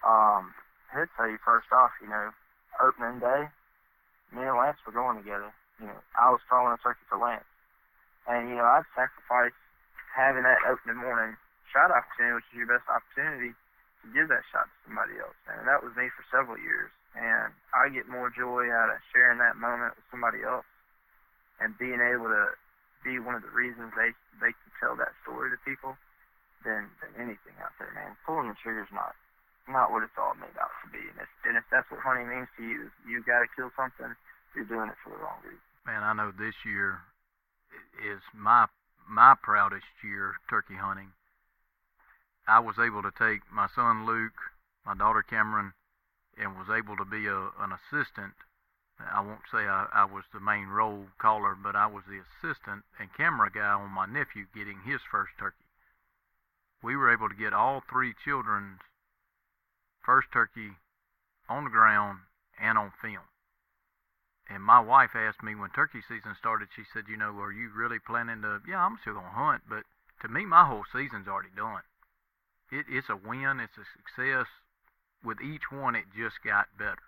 [0.06, 0.56] Um,
[0.96, 2.32] he'd tell you first off, you know,
[2.80, 3.50] opening day,
[4.32, 5.52] me and Lance were going together.
[5.82, 7.50] You know, I was calling a turkey for Lance.
[8.30, 9.58] And, you know, I'd sacrifice
[10.14, 11.36] having that opening morning
[11.74, 15.36] shot opportunity, which is your best opportunity, to give that shot to somebody else.
[15.50, 16.94] And that was me for several years.
[17.18, 20.70] And I get more joy out of sharing that moment with somebody else
[21.60, 22.56] and being able to
[23.04, 25.96] be one of the reasons they they can tell that story to people
[26.66, 28.18] than than anything out there, man.
[28.26, 29.14] Pulling the trigger's not
[29.68, 31.02] not what it's all made out to be.
[31.02, 34.14] And if and if that's what hunting means to you, you gotta kill something,
[34.54, 35.62] you're doing it for the wrong reason.
[35.86, 37.00] Man, I know this year
[38.02, 38.68] is my
[39.08, 41.14] my proudest year turkey hunting.
[42.48, 44.38] I was able to take my son Luke,
[44.86, 45.74] my daughter Cameron,
[46.38, 48.34] and was able to be a an assistant.
[49.00, 52.84] I won't say I, I was the main roll caller, but I was the assistant
[53.00, 55.66] and camera guy on my nephew getting his first turkey.
[56.82, 58.80] We were able to get all three children's
[60.04, 60.78] first turkey
[61.50, 62.20] on the ground
[62.62, 63.28] and on film.
[64.48, 67.72] And my wife asked me when turkey season started, she said, you know, are you
[67.76, 69.84] really planning to, yeah, I'm still going to hunt, but
[70.22, 71.82] to me, my whole season's already done.
[72.72, 74.48] It, it's a win, it's a success.
[75.24, 77.02] With each one, it just got better.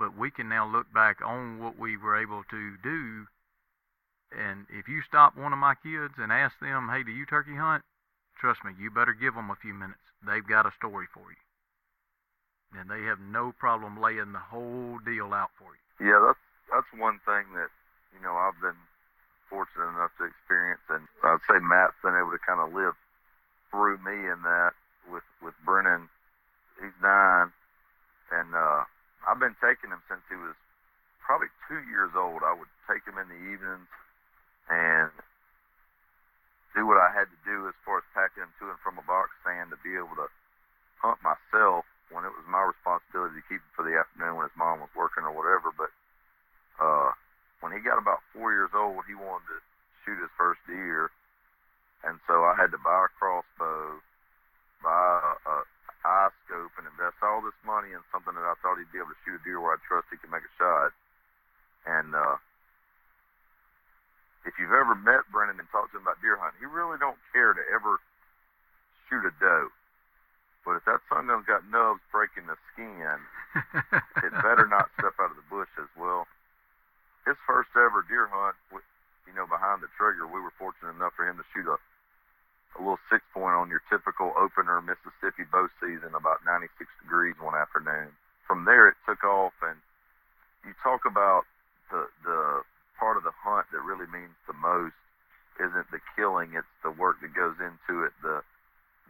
[0.00, 3.28] But we can now look back on what we were able to do.
[4.32, 7.54] And if you stop one of my kids and ask them, hey, do you turkey
[7.54, 7.84] hunt?
[8.40, 10.00] Trust me, you better give them a few minutes.
[10.26, 11.36] They've got a story for you
[12.76, 16.06] and they have no problem laying the whole deal out for you.
[16.06, 17.70] Yeah, that's that's one thing that
[18.14, 18.78] you know I've been
[19.50, 22.94] fortunate enough to experience, and I'd say Matt's been able to kind of live
[23.70, 24.72] through me in that
[25.10, 26.08] with with Brennan.
[26.78, 27.50] He's nine,
[28.30, 28.86] and uh,
[29.28, 30.56] I've been taking him since he was
[31.20, 32.42] probably two years old.
[32.42, 33.90] I would take him in the evenings
[34.70, 35.12] and
[36.74, 39.04] do what I had to do as far as packing him to and from a
[39.04, 40.28] box stand to be able to
[41.02, 44.58] hunt myself when it was my responsibility to keep him for the afternoon when his
[44.58, 45.70] mom was working or whatever.
[45.74, 45.90] But
[46.78, 47.10] uh,
[47.62, 49.58] when he got about four years old, he wanted to
[50.02, 51.10] shoot his first deer,
[52.02, 54.00] and so I had to buy a crossbow,
[54.82, 55.54] buy a, a
[56.04, 59.12] eye scope, and invest all this money in something that I thought he'd be able
[59.12, 60.92] to shoot a deer where I trust he could make a shot.
[61.84, 62.36] And uh,
[64.44, 67.20] if you've ever met Brennan and talked to him about deer hunting, he really don't
[67.32, 68.00] care to ever
[69.08, 69.72] shoot a doe.
[70.64, 73.18] But if that son gun's got nubs breaking the skin,
[74.24, 75.88] it better not step out of the bushes.
[75.88, 76.28] As well,
[77.24, 81.24] his first ever deer hunt, you know, behind the trigger, we were fortunate enough for
[81.24, 81.80] him to shoot a
[82.76, 86.70] a little six point on your typical opener Mississippi bow season, about 96
[87.02, 88.14] degrees one afternoon.
[88.46, 89.78] From there, it took off, and
[90.64, 91.44] you talk about
[91.90, 92.62] the the
[92.98, 94.96] part of the hunt that really means the most
[95.58, 98.42] isn't the killing; it's the work that goes into it, the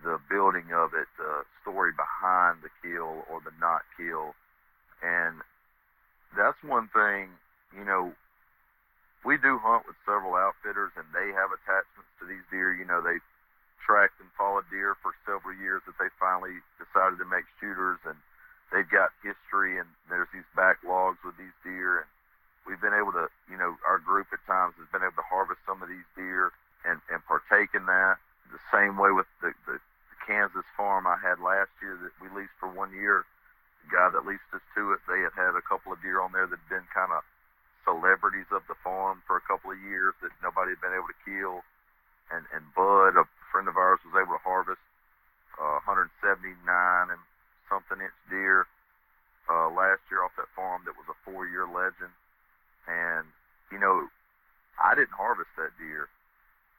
[0.03, 4.35] the building of it, the story behind the kill or the not kill,
[5.03, 5.41] and
[6.37, 7.29] that's one thing.
[7.77, 8.13] You know,
[9.25, 12.73] we do hunt with several outfitters, and they have attachments to these deer.
[12.73, 13.21] You know, they
[13.91, 18.15] tracked and followed deer for several years that they finally decided to make shooters, and
[18.71, 22.09] they've got history, and there's these backlogs with these deer, and
[22.63, 25.59] we've been able to, you know, our group at times has been able to harvest
[25.67, 26.55] some of these deer
[26.87, 28.23] and and partake in that.
[28.55, 32.31] The same way with the the, the Kansas farm I had last year that we
[32.31, 33.27] leased for one year.
[33.91, 36.31] The guy that leased us to it, they had had a couple of deer on
[36.31, 37.27] there that had been kind of
[37.83, 41.21] celebrities of the farm for a couple of years that nobody had been able to
[41.27, 41.67] kill.
[42.31, 44.83] And and Bud, a friend of ours, was able to harvest
[45.59, 46.57] uh, 179
[47.11, 47.23] and
[47.69, 48.67] something inch deer
[49.51, 52.15] uh, last year off that farm that was a four year legend.
[52.87, 53.27] And
[53.71, 54.09] you know,
[54.79, 56.09] I didn't harvest that deer,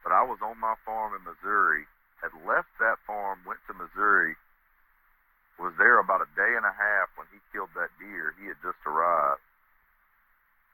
[0.03, 1.85] but I was on my farm in Missouri,
[2.19, 4.35] had left that farm, went to Missouri,
[5.61, 8.33] was there about a day and a half when he killed that deer.
[8.41, 9.45] He had just arrived.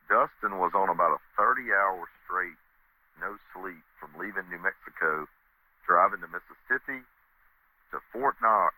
[0.07, 2.55] Dustin was on about a 30 hour straight,
[3.19, 5.27] no sleep, from leaving New Mexico,
[5.87, 7.01] driving to Mississippi,
[7.89, 8.75] to Fort Knox,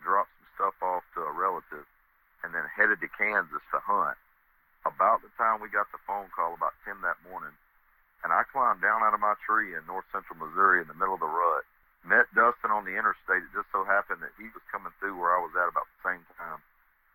[0.00, 1.84] drop some stuff off to a relative,
[2.42, 4.16] and then headed to Kansas to hunt.
[4.88, 7.52] About the time we got the phone call, about 10 that morning,
[8.24, 11.14] and I climbed down out of my tree in north central Missouri in the middle
[11.14, 11.68] of the rut,
[12.06, 13.44] met Dustin on the interstate.
[13.44, 16.06] It just so happened that he was coming through where I was at about the
[16.06, 16.62] same time.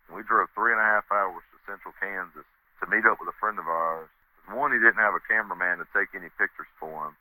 [0.07, 2.45] And we drove three and a half hours to central Kansas
[2.83, 4.11] to meet up with a friend of ours.
[4.51, 7.15] One, he didn't have a cameraman to take any pictures for him.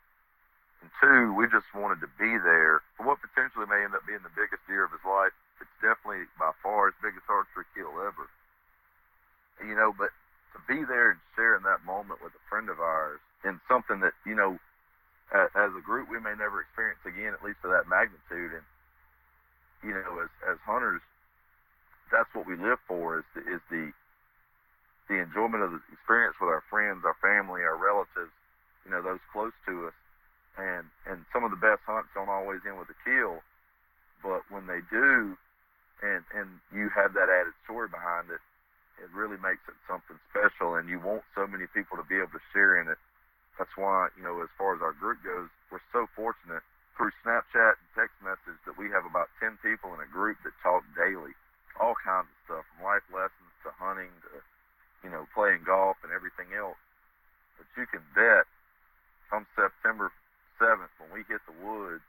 [0.81, 4.25] And two, we just wanted to be there for what potentially may end up being
[4.25, 5.33] the biggest deer of his life.
[5.61, 8.25] It's definitely by far his biggest archery kill ever.
[9.61, 10.09] You know, but
[10.53, 14.17] to be there and sharing that moment with a friend of ours in something that,
[14.25, 14.57] you know,
[15.31, 18.51] as a group we may never experience again, at least to that magnitude.
[18.57, 18.65] And,
[19.85, 21.01] you know, as, as hunters,
[22.11, 23.93] that's what we live for is the, is the
[25.11, 28.31] the enjoyment of the experience with our friends, our family, our relatives,
[28.85, 29.97] you know, those close to us.
[30.59, 33.39] And and some of the best hunts don't always end with a kill,
[34.19, 35.37] but when they do,
[36.03, 38.43] and and you have that added story behind it,
[38.99, 40.75] it really makes it something special.
[40.75, 42.99] And you want so many people to be able to share in it.
[43.55, 46.63] That's why you know, as far as our group goes, we're so fortunate
[46.99, 50.53] through Snapchat and text message that we have about ten people in a group that
[50.59, 51.31] talk daily,
[51.79, 54.43] all kinds of stuff from life lessons to hunting to
[55.03, 56.77] you know, playing golf and everything else.
[57.57, 58.45] But you can bet
[59.29, 60.11] come September
[60.61, 62.05] 7th when we hit the woods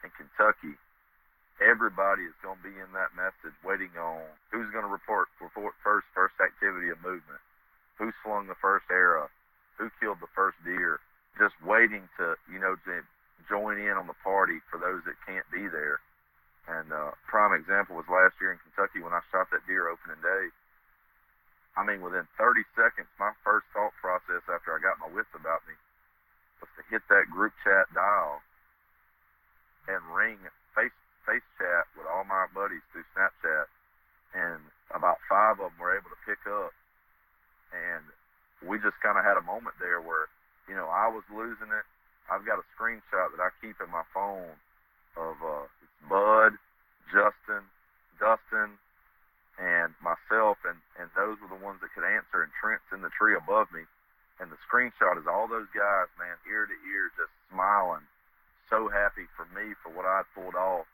[0.00, 0.80] in Kentucky,
[1.60, 5.76] everybody is going to be in that message waiting on who's going to report report
[5.84, 7.44] first first activity of movement,
[8.00, 9.28] who slung the first arrow,
[9.76, 11.04] who killed the first deer,
[11.36, 13.04] just waiting to you know to
[13.44, 16.00] join in on the party for those that can't be there.
[16.64, 20.22] And uh, prime example was last year in Kentucky when I shot that deer opening
[20.24, 20.48] day.
[21.74, 25.66] I mean, within 30 seconds, my first thought process after I got my wits about
[25.66, 25.74] me
[26.62, 28.38] was to hit that group chat dial
[29.90, 30.38] and ring
[30.78, 30.94] face
[31.26, 33.66] face chat with all my buddies through Snapchat,
[34.34, 34.62] and
[34.94, 36.74] about five of them were able to pick up,
[37.74, 38.02] and
[38.62, 40.30] we just kind of had a moment there where,
[40.70, 41.86] you know, I was losing it.
[42.30, 44.54] I've got a screenshot that I keep in my phone
[45.18, 45.66] of uh,
[46.06, 46.54] Bud,
[47.10, 47.66] Justin,
[48.22, 48.78] Dustin,
[49.58, 52.42] and myself, and and those were the ones that could answer.
[52.42, 53.82] And Trent's in the tree above me,
[54.42, 58.02] and the screenshot is all those guys, man, ear to ear, just smiling,
[58.66, 60.90] so happy for me for what I pulled off,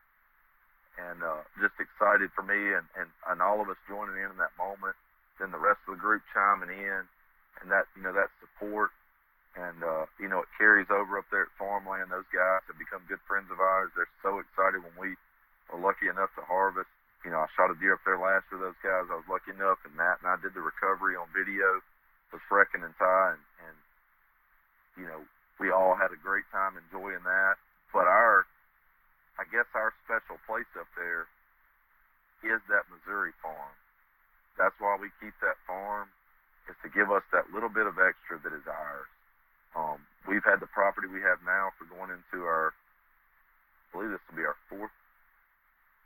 [1.01, 4.39] and uh, just excited for me, and and and all of us joining in in
[4.39, 4.93] that moment.
[5.41, 7.03] Then the rest of the group chiming in,
[7.65, 8.93] and that you know that support.
[9.57, 12.13] And uh, you know it carries over up there at Farmland.
[12.13, 13.91] Those guys have become good friends of ours.
[13.97, 15.17] They're so excited when we
[15.73, 16.93] are lucky enough to harvest
[17.27, 18.63] you know, I shot a deer up there last year.
[18.63, 21.83] Those guys, I was lucky enough, and Matt and I did the recovery on video
[22.33, 23.77] with Brecken and Ty, and, and
[25.01, 25.21] you know,
[25.59, 27.57] we all had a great time enjoying that.
[27.93, 28.45] But our,
[29.41, 31.27] I guess our special place up there
[32.45, 33.75] is that Missouri farm.
[34.59, 36.11] That's why we keep that farm,
[36.69, 39.11] is to give us that little bit of extra that is ours.
[39.77, 44.25] Um, we've had the property we have now for going into our, I believe this
[44.29, 44.95] will be our fourth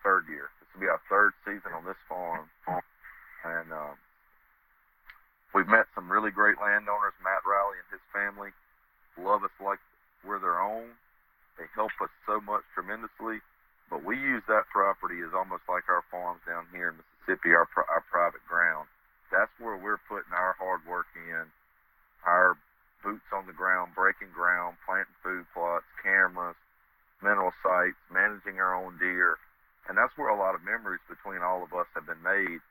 [0.04, 0.50] third year.
[0.60, 3.96] This will be our third season on this farm, and um,
[5.54, 7.16] we've met some really great landowners.
[7.22, 8.50] Matt Riley and his family
[9.16, 9.80] love us like
[10.24, 10.96] we're their own.
[11.58, 13.44] They help us so much tremendously.
[13.92, 17.68] But we use that property as almost like our farms down here in Mississippi, our
[17.92, 18.88] our private ground.
[19.28, 21.44] That's where we're putting our hard work in,
[22.24, 22.56] our
[23.04, 26.56] boots on the ground, breaking ground, planting food plots, cameras,
[27.20, 29.36] mineral sites, managing our own deer
[29.88, 32.62] and that's where a lot of memories between all of us have been made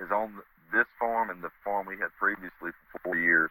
[0.00, 0.36] is on
[0.72, 3.50] this farm and the farm we had previously for four years.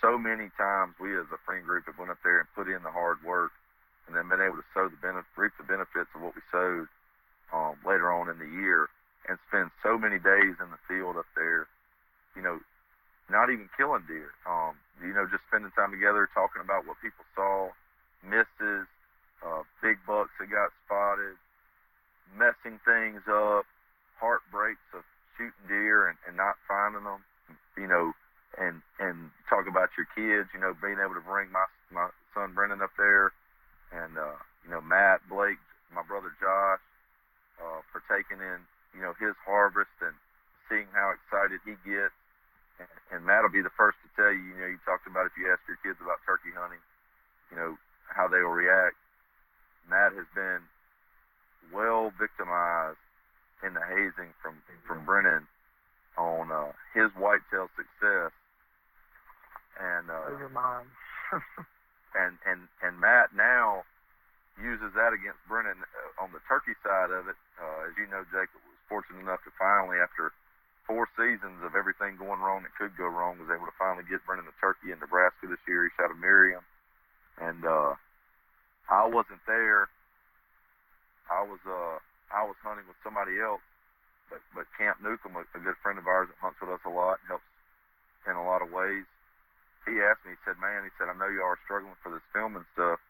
[0.00, 2.82] So many times we as a friend group have went up there and put in
[2.82, 3.52] the hard work
[4.06, 6.88] and then been able to sow the benefit, reap the benefits of what we sowed
[7.52, 8.88] um, later on in the year
[9.28, 11.68] and spend so many days in the field up there,
[12.34, 12.58] you know,
[13.28, 14.32] not even killing deer.
[14.48, 17.70] Um, you know, just spending time together, talking about what people saw,
[18.24, 18.88] misses,
[19.44, 21.36] uh, big bucks that got spotted,
[22.36, 23.64] messing things up,
[24.18, 25.04] heartbreaks of
[25.40, 27.24] shooting deer and, and not finding them,
[27.76, 28.12] you know,
[28.60, 32.52] and and talk about your kids, you know, being able to bring my my son
[32.52, 33.32] Brennan up there,
[33.88, 35.62] and uh, you know Matt Blake,
[35.94, 36.84] my brother Josh,
[37.56, 38.60] uh, partaking in
[38.92, 40.12] you know his harvest and
[40.68, 42.12] seeing how excited he gets.
[42.76, 45.26] And, and Matt will be the first to tell you, you know, you talked about
[45.26, 46.80] if you ask your kids about turkey hunting,
[47.52, 47.76] you know,
[48.08, 48.96] how they will react.
[49.88, 50.62] Matt has been
[51.70, 52.98] well victimized
[53.62, 55.46] in the hazing from from Brennan
[56.16, 58.32] on uh, his whitetail success,
[59.78, 60.88] and uh, Over mine.
[62.20, 63.84] and and and Matt now
[64.60, 67.38] uses that against Brennan uh, on the turkey side of it.
[67.60, 70.32] Uh, as you know, Jacob was fortunate enough to finally, after
[70.88, 74.24] four seasons of everything going wrong that could go wrong, was able to finally get
[74.26, 75.84] Brennan a turkey in Nebraska this year.
[75.86, 76.64] He shot a Merriam,
[77.38, 77.94] and uh,
[78.88, 79.88] I wasn't there.
[81.30, 83.62] I was uh I was hunting with somebody else,
[84.30, 86.90] but but Camp Newcomb, a, a good friend of ours that hunts with us a
[86.90, 87.46] lot, helps
[88.26, 89.02] in a lot of ways.
[89.86, 92.22] He asked me, he said, "Man," he said, "I know y'all are struggling for this
[92.30, 93.02] filming stuff."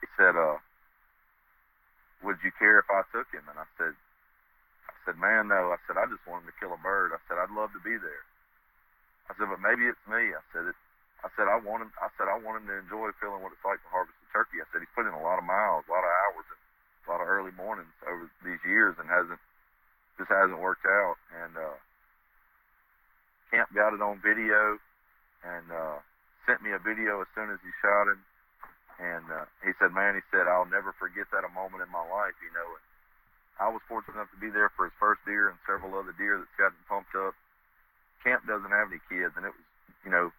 [0.00, 0.56] He said, "Uh,
[2.24, 5.78] would you care if I took him?" And I said, "I said, man, no." I
[5.84, 7.98] said, "I just want him to kill a bird." I said, "I'd love to be
[8.00, 8.24] there."
[9.28, 10.78] I said, "But maybe it's me." I said, it,
[11.20, 11.92] "I said I want him.
[12.00, 14.62] I said I want him to enjoy feeling what it's like to harvest a turkey."
[14.62, 16.62] I said he's put in a lot of miles, a lot of hours, and
[17.06, 19.40] a lot of early mornings over these years, and hasn't
[20.18, 21.16] just hasn't worked out.
[21.42, 21.76] And uh,
[23.50, 24.78] Camp got it on video
[25.42, 25.98] and uh,
[26.46, 28.22] sent me a video as soon as he shot him.
[29.02, 32.04] And uh, he said, "Man," he said, "I'll never forget that a moment in my
[32.06, 32.84] life." You know, and
[33.58, 36.38] I was fortunate enough to be there for his first deer and several other deer
[36.38, 37.34] that's gotten pumped up.
[38.22, 39.66] Camp doesn't have any kids, and it was,
[40.04, 40.30] you know,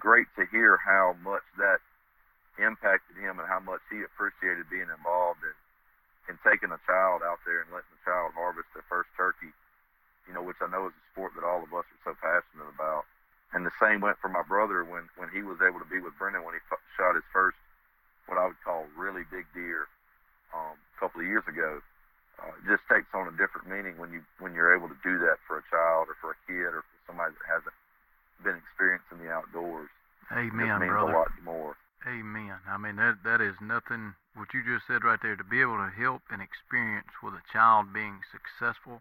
[0.00, 1.80] great to hear how much that
[2.56, 5.52] impacted him and how much he appreciated being involved in
[6.26, 9.54] in taking a child out there and letting the child harvest their first turkey,
[10.26, 12.66] you know, which I know is a sport that all of us are so passionate
[12.66, 13.06] about.
[13.54, 16.18] And the same went for my brother when when he was able to be with
[16.18, 17.56] Brendan when he f- shot his first,
[18.26, 19.86] what I would call really big deer,
[20.50, 21.78] um, a couple of years ago.
[22.36, 25.18] Uh, it just takes on a different meaning when you when you're able to do
[25.24, 27.76] that for a child or for a kid or for somebody that hasn't
[28.44, 29.88] been experiencing the outdoors.
[30.32, 31.12] Amen, means brother.
[31.12, 31.76] a lot more.
[32.04, 32.60] Amen.
[32.68, 35.80] I mean that that is nothing what you just said right there to be able
[35.80, 39.00] to help and experience with a child being successful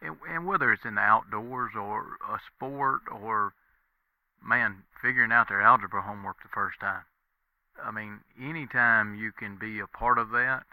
[0.00, 3.54] and, and whether it's in the outdoors or a sport or
[4.44, 7.02] man figuring out their algebra homework the first time.
[7.82, 10.64] I mean, anytime you can be a part of that,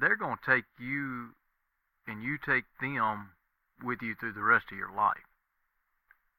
[0.00, 1.34] they're going to take you
[2.06, 3.30] and you take them
[3.82, 5.28] with you through the rest of your life.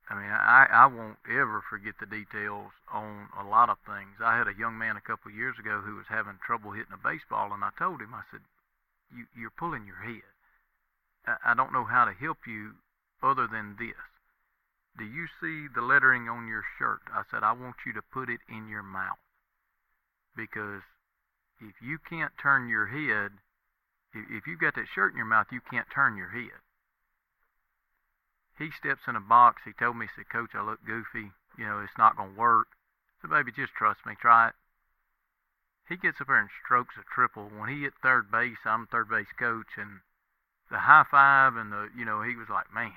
[0.10, 4.18] I mean, I, I won't ever forget the details on a lot of things.
[4.18, 6.98] I had a young man a couple of years ago who was having trouble hitting
[6.98, 8.42] a baseball, and I told him, I said,
[9.14, 10.26] you, You're pulling your head.
[11.28, 12.74] I, I don't know how to help you
[13.22, 14.02] other than this.
[14.98, 17.02] Do you see the lettering on your shirt?
[17.14, 19.22] I said, I want you to put it in your mouth.
[20.36, 20.82] Because
[21.60, 23.32] if you can't turn your head,
[24.14, 26.60] if, you've got that shirt in your mouth, you can't turn your head
[28.60, 29.64] he steps in a box.
[29.64, 31.32] He told me, he said, Coach, I look goofy.
[31.58, 32.68] You know, it's not going to work.
[33.22, 34.14] So, baby, just trust me.
[34.20, 34.56] Try it.
[35.88, 37.50] He gets up there and strokes a triple.
[37.50, 40.04] When he hit third base, I'm third base coach, and
[40.70, 42.94] the high five and the, you know, he was like, man.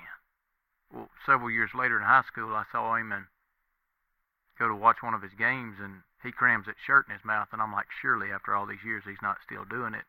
[0.93, 3.25] Well, several years later in high school, I saw him and
[4.59, 7.49] go to watch one of his games, and he crams that shirt in his mouth,
[7.51, 10.05] and I'm like, surely after all these years, he's not still doing it.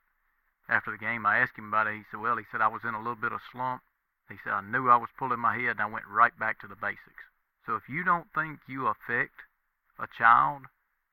[0.68, 1.96] After the game, I asked him about it.
[1.96, 3.82] He said, well, he said, I was in a little bit of slump.
[4.28, 6.66] He said, I knew I was pulling my head and I went right back to
[6.66, 7.28] the basics.
[7.66, 9.44] So if you don't think you affect
[9.98, 10.62] a child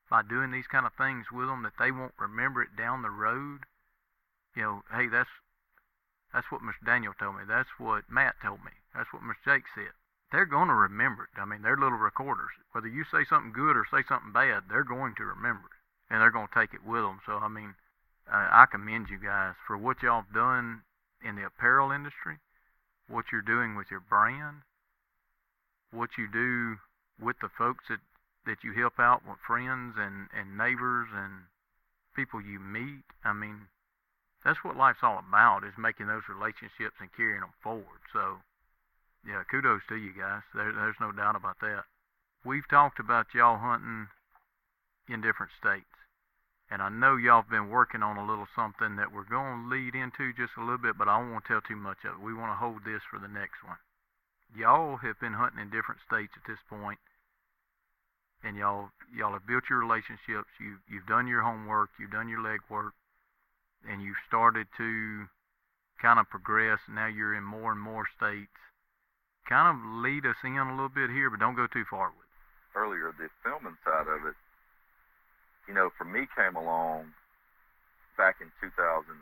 [0.08, 3.10] by doing these kind of things with them that they won't remember it down the
[3.10, 3.64] road,
[4.54, 5.30] you know, hey, that's
[6.32, 6.84] that's what Mr.
[6.84, 7.42] Daniel told me.
[7.46, 8.72] That's what Matt told me.
[8.94, 9.44] That's what Mr.
[9.44, 9.92] Jake said.
[10.32, 11.38] They're going to remember it.
[11.38, 12.50] I mean, they're little recorders.
[12.72, 15.78] Whether you say something good or say something bad, they're going to remember it,
[16.08, 17.20] and they're going to take it with them.
[17.26, 17.74] So I mean,
[18.26, 20.82] uh, I commend you guys for what y'all have done
[21.22, 22.38] in the apparel industry
[23.08, 24.64] what you're doing with your brand,
[25.92, 26.78] what you do
[27.20, 28.00] with the folks that,
[28.46, 31.46] that you help out with friends and, and neighbors and
[32.16, 33.04] people you meet.
[33.24, 33.68] I mean,
[34.44, 38.02] that's what life's all about is making those relationships and carrying them forward.
[38.12, 38.40] So,
[39.26, 40.42] yeah, kudos to you guys.
[40.54, 41.84] There, there's no doubt about that.
[42.44, 44.08] We've talked about y'all hunting
[45.08, 45.86] in different states.
[46.70, 49.68] And I know y'all have been working on a little something that we're going to
[49.68, 52.24] lead into just a little bit, but I to tell too much of it.
[52.24, 53.76] We want to hold this for the next one.
[54.56, 56.98] Y'all have been hunting in different states at this point,
[58.42, 60.48] and y'all y'all have built your relationships.
[60.60, 61.90] You you've done your homework.
[61.98, 62.92] You've done your legwork.
[63.88, 65.26] and you've started to
[66.00, 66.80] kind of progress.
[66.88, 68.56] Now you're in more and more states.
[69.48, 72.24] Kind of lead us in a little bit here, but don't go too far with
[72.24, 72.78] it.
[72.78, 74.38] Earlier, the filming side of it,
[75.68, 77.12] you know, for me came along
[78.16, 79.12] back in 2012,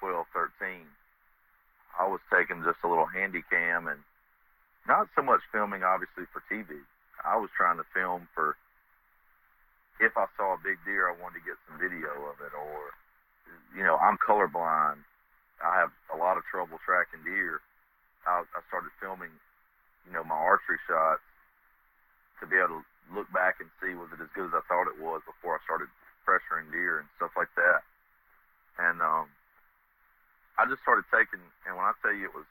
[0.00, 0.86] 13.
[1.98, 4.00] I was taking just a little handy cam and
[4.86, 6.78] not so much filming, obviously, for TV.
[7.24, 8.56] I was trying to film for
[10.00, 12.90] if I saw a big deer, I wanted to get some video of it, or
[13.76, 15.06] you know, I'm colorblind.
[15.62, 17.62] I have a lot of trouble tracking deer.
[18.26, 19.30] I, I started filming,
[20.06, 21.24] you know, my archery shots
[22.40, 24.88] to be able to look back and see was it as good as I thought
[24.88, 25.88] it was before I started
[26.24, 27.80] pressuring deer and stuff like that.
[28.80, 29.28] And um,
[30.58, 32.48] I just started taking, and when I tell you it was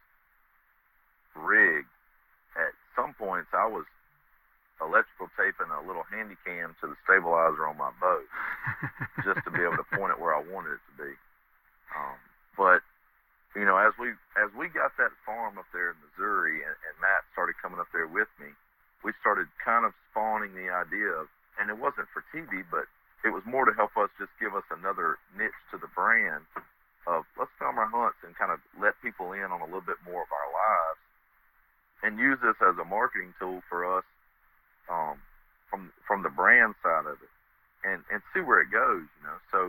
[1.35, 1.89] rigged,
[2.53, 3.85] at some points I was
[4.81, 8.27] electrical taping a little handy cam to the stabilizer on my boat
[9.25, 11.11] just to be able to point it where I wanted it to be.
[11.95, 12.17] Um,
[12.57, 12.81] but
[13.55, 16.95] you know, as we as we got that farm up there in Missouri, and, and
[17.01, 18.49] Matt started coming up there with me,
[19.05, 21.29] we started kind of spawning the idea of,
[21.61, 22.89] and it wasn't for TV, but
[23.21, 26.43] it was more to help us just give us another niche to the brand
[27.05, 29.99] of let's film our hunts and kind of let people in on a little bit
[30.07, 31.01] more of our lives
[32.03, 34.03] and use this as a marketing tool for us
[34.91, 35.15] um,
[35.71, 37.33] from from the brand side of it,
[37.87, 39.07] and and see where it goes.
[39.21, 39.59] You know, so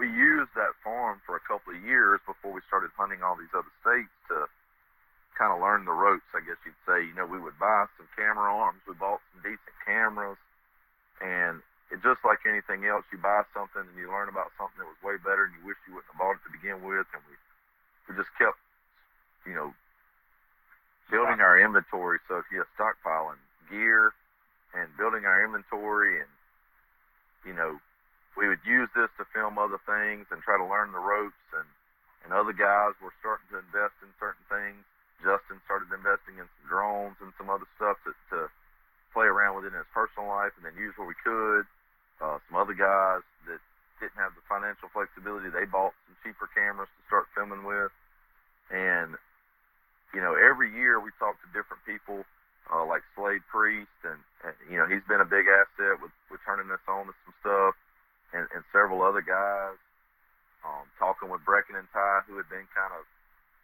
[0.00, 3.52] we used that farm for a couple of years before we started hunting all these
[3.52, 4.48] other states to
[5.36, 6.24] kind of learn the ropes.
[6.32, 7.04] I guess you'd say.
[7.04, 8.80] You know, we would buy some camera arms.
[8.88, 10.40] We bought some decent cameras,
[11.20, 11.60] and
[11.92, 15.04] it just like anything else, you buy something and you learn about something that was
[15.04, 17.04] way better, and you wish you wouldn't have bought it to begin with.
[17.12, 17.36] And we
[18.08, 18.56] we just kept,
[19.44, 19.76] you know,
[21.12, 22.24] building our inventory.
[22.24, 24.16] So have stockpiling gear
[24.72, 26.32] and building our inventory and
[27.44, 27.78] you know
[28.38, 31.66] we would use this to film other things and try to learn the ropes and
[32.20, 34.84] and other guys were starting to invest in certain things.
[35.24, 38.52] Justin started investing in some drones and some other stuff to, to
[39.12, 41.64] play around with in his personal life and then use what we could.
[42.20, 43.60] Uh, some other guys that
[44.00, 47.92] didn't have the financial flexibility they bought some cheaper cameras to start filming with.
[48.68, 49.16] And
[50.12, 52.24] you know every year we talk to different people
[52.70, 56.40] uh, like Slade Priest, and, and you know he's been a big asset with, with
[56.46, 57.74] turning us on to some stuff,
[58.32, 59.78] and, and several other guys.
[60.60, 63.08] Um, talking with Brecken and Ty, who had been kind of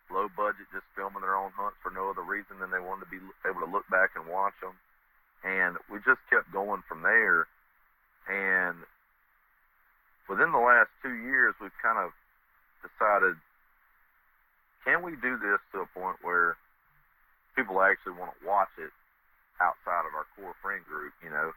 [0.08, 3.12] low budget, just filming their own hunts for no other reason than they wanted to
[3.12, 4.72] be able to look back and watch them.
[5.44, 7.44] And we just kept going from there.
[8.32, 8.80] And
[10.24, 12.16] within the last two years, we've kind of
[12.80, 13.36] decided,
[14.88, 16.56] can we do this to a point where
[17.56, 18.92] people actually want to watch it
[19.60, 21.52] outside of our core friend group, you know,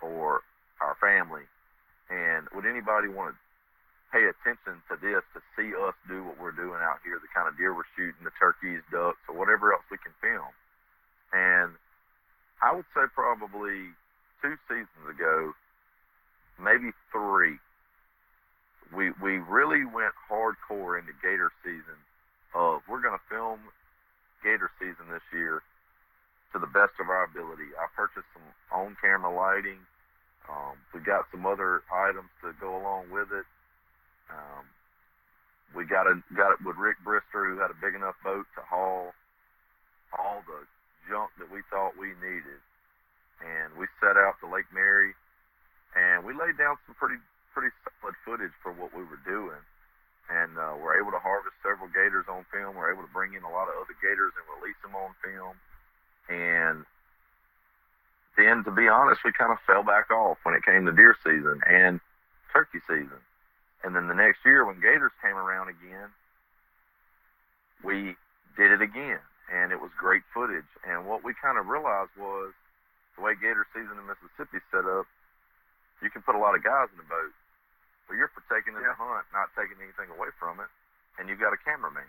[0.00, 0.40] or
[0.80, 1.44] our family.
[2.12, 3.36] And would anybody want to
[4.12, 7.48] pay attention to this to see us do what we're doing out here, the kind
[7.48, 10.52] of deer we're shooting, the turkeys, ducks, or whatever else we can film?
[11.32, 11.72] And
[12.60, 13.96] I would say probably
[14.44, 15.56] two seasons ago,
[16.60, 17.56] maybe three,
[18.92, 21.96] we we really went hardcore into gator season
[22.52, 23.60] of we're going to film
[24.44, 25.62] gator season this year
[26.52, 27.72] to the best of our ability.
[27.80, 29.80] I purchased some on camera lighting.
[30.50, 33.46] Um, we got some other items to go along with it.
[34.30, 34.64] Um,
[35.74, 38.62] we got a got it with Rick Brister, who had a big enough boat to
[38.62, 39.14] haul
[40.12, 40.66] all the
[41.08, 42.60] junk that we thought we needed,
[43.40, 45.16] and we set out to Lake Mary,
[45.96, 47.20] and we laid down some pretty
[47.54, 49.60] pretty solid footage for what we were doing
[50.30, 52.72] and uh, we're able to harvest several gators on film.
[52.76, 55.54] We're able to bring in a lot of other gators and release them on film.
[56.30, 56.86] And
[58.36, 61.16] then, to be honest, we kind of fell back off when it came to deer
[61.22, 62.00] season and
[62.52, 63.20] turkey season.
[63.84, 66.08] And then the next year, when gators came around again,
[67.82, 68.14] we
[68.56, 69.20] did it again,
[69.52, 70.68] and it was great footage.
[70.86, 72.54] And what we kind of realized was
[73.16, 75.06] the way gator season in Mississippi set up,
[76.00, 77.34] you can put a lot of guys in the boat
[78.12, 78.92] well, you're partaking in yeah.
[78.92, 80.68] the hunt, not taking anything away from it,
[81.16, 82.04] and you've got a cameraman.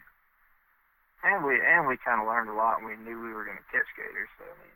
[1.24, 2.84] And we and we kind of learned a lot.
[2.84, 4.76] and We knew we were going to catch gators, so I mean,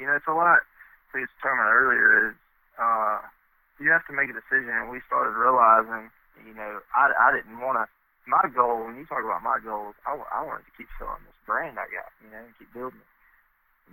[0.00, 0.64] you know it's a lot.
[1.12, 2.36] We was talking about earlier is
[2.80, 3.20] uh,
[3.78, 6.08] you have to make a decision, and we started realizing,
[6.40, 7.86] you know, I I didn't want to.
[8.28, 11.40] My goal, when you talk about my goals, I, I wanted to keep selling this
[11.48, 13.10] brand I got, you know, and keep building it.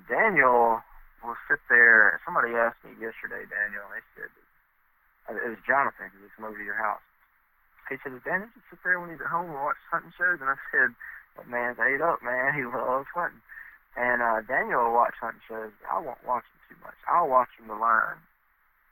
[0.05, 0.83] Daniel
[1.25, 2.19] will sit there.
[2.21, 4.29] Somebody asked me yesterday, Daniel, and they said,
[5.33, 7.01] it was Jonathan who would come over to your house.
[7.89, 10.43] He said, Dan, just sit there when he's at home and watch hunting shows?
[10.43, 10.91] And I said,
[11.39, 12.53] that man's ate up, man.
[12.57, 13.41] He loves hunting.
[13.97, 15.73] And uh, Daniel will watch hunting shows.
[15.89, 16.97] I won't watch him too much.
[17.09, 18.21] I'll watch him to learn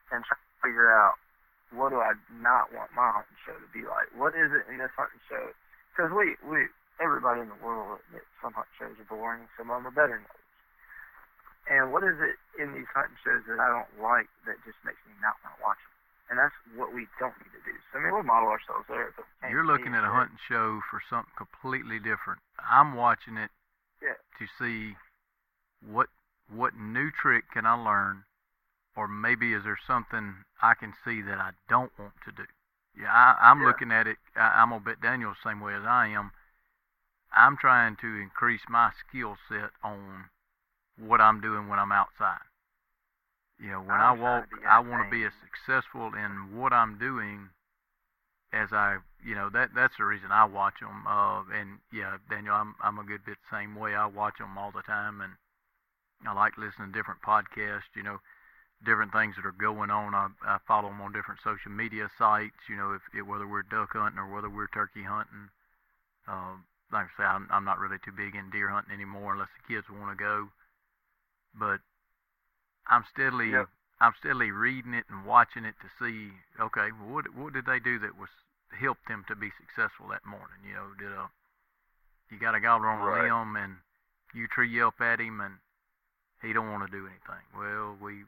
[0.09, 1.21] and try to figure out
[1.69, 4.09] what do I not want my hunting show to be like?
[4.17, 5.53] What is it in this hunting show?
[5.93, 6.65] Because we we
[6.97, 10.17] everybody in the world admits some hunting shows are boring, some of them are better
[10.17, 10.49] than others.
[11.65, 15.01] And what is it in these hunting shows that I don't like that just makes
[15.05, 15.93] me not want to watch them?
[16.33, 17.75] And that's what we don't need to do.
[17.93, 19.13] So I mean, we'll model ourselves there.
[19.45, 22.41] You're looking at a hunting show for something completely different.
[22.57, 23.53] I'm watching it
[24.39, 24.95] to see
[25.85, 26.07] what
[26.49, 28.23] what new trick can I learn,
[28.95, 32.45] or maybe is there something I can see that I don't want to do.
[32.99, 33.67] Yeah, I, I'm Yeah.
[33.67, 34.17] looking at it.
[34.35, 36.31] I, I'm gonna bet Daniel the same way as I am.
[37.33, 40.29] I'm trying to increase my skill set on
[40.97, 42.45] what I'm doing when I'm outside.
[43.59, 46.57] You know, when oh, I I'm trying walk, I want to be as successful in
[46.57, 47.49] what I'm doing
[48.53, 51.07] as I, you know, that that's the reason I watch them.
[51.07, 53.95] Uh, and yeah, Daniel, I'm I'm a good bit the same way.
[53.95, 55.33] I watch them all the time, and
[56.27, 57.89] I like listening to different podcasts.
[57.97, 58.19] You know,
[58.85, 60.13] different things that are going on.
[60.13, 62.69] I, I follow them on different social media sites.
[62.69, 65.49] You know, if, if whether we're duck hunting or whether we're turkey hunting.
[66.27, 66.61] Uh,
[66.93, 69.73] like I say, I'm, I'm not really too big in deer hunting anymore unless the
[69.73, 70.49] kids want to go.
[71.57, 71.81] But
[72.87, 73.69] I'm steadily Yep.
[73.99, 76.29] I'm steadily reading it and watching it to see,
[76.61, 78.29] okay, what what did they do that was
[78.75, 80.57] helped them to be successful that morning?
[80.67, 81.29] You know, did a
[82.31, 83.29] you got a gobbler on Right.
[83.29, 83.77] a limb and
[84.33, 85.59] you tree yelp at him and
[86.41, 87.45] he don't want to do anything.
[87.55, 88.25] Well, we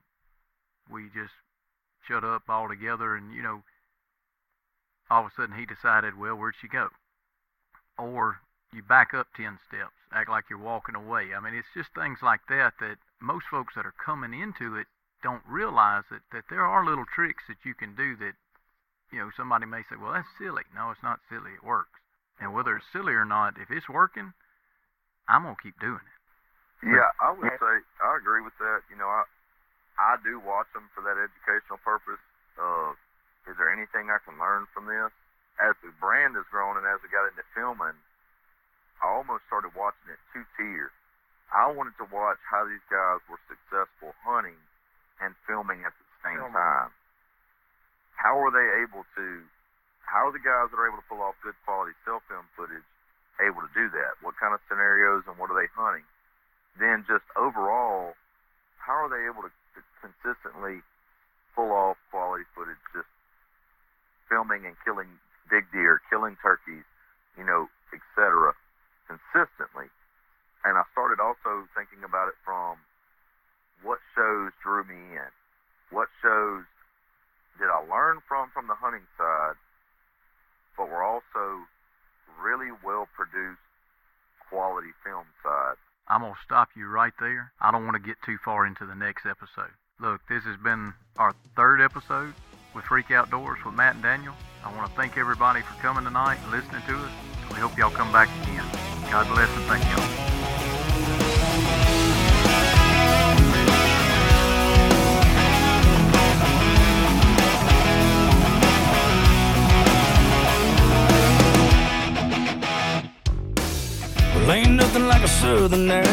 [0.89, 1.34] we just
[2.08, 3.64] shut up altogether and you know
[5.10, 6.89] all of a sudden he decided, well, where'd she go?
[7.98, 8.41] Or
[8.74, 11.34] you back up ten steps, act like you're walking away.
[11.34, 14.88] I mean, it's just things like that that most folks that are coming into it
[15.24, 18.34] don't realize that, that there are little tricks that you can do that,
[19.12, 20.64] you know, somebody may say, well, that's silly.
[20.76, 21.55] No, it's not silly.
[21.55, 21.95] It works.
[22.39, 24.34] And whether it's silly or not, if it's working,
[25.28, 26.18] I'm going to keep doing it.
[26.86, 27.74] Yeah, I would say
[28.05, 28.86] I agree with that.
[28.93, 29.26] You know, I
[29.97, 32.22] I do watch them for that educational purpose.
[32.53, 32.93] Uh,
[33.49, 35.10] is there anything I can learn from this?
[35.58, 37.97] As the brand has grown and as I got into filming,
[39.01, 40.93] I almost started watching it two tier.
[41.49, 44.62] I wanted to watch how these guys were successful hunting
[45.18, 46.53] and filming at the same Filming.
[46.53, 46.93] time.
[48.18, 49.28] How are they able to?
[50.03, 52.86] How are the guys that are able to pull off good quality cell film footage
[53.39, 54.18] able to do that?
[54.26, 56.07] What kind of scenarios and what are they hunting?
[56.80, 58.13] then just overall,
[58.78, 60.82] how are they able to, to consistently
[61.57, 63.09] pull off quality footage, just
[64.30, 65.09] filming and killing
[65.49, 66.86] big deer, killing turkeys,
[67.38, 68.53] you know, etc.,
[69.09, 69.89] consistently?
[70.65, 72.78] And I started also thinking about it from
[73.82, 75.32] what shows drew me in,
[75.89, 76.65] what shows
[77.58, 79.55] did I learn from from the hunting side,
[80.78, 81.66] but were also
[82.41, 83.62] really well produced
[84.49, 85.76] quality film side.
[86.08, 87.51] I'm going to stop you right there.
[87.60, 89.74] I don't want to get too far into the next episode.
[89.99, 92.34] Look, this has been our third episode
[92.74, 94.34] with Freak Outdoors with Matt and Daniel.
[94.64, 97.12] I want to thank everybody for coming tonight and listening to us.
[97.49, 98.64] We hope y'all come back again.
[99.12, 100.27] God bless and thank y'all.
[114.48, 116.06] Well, ain't nothing like a southern air.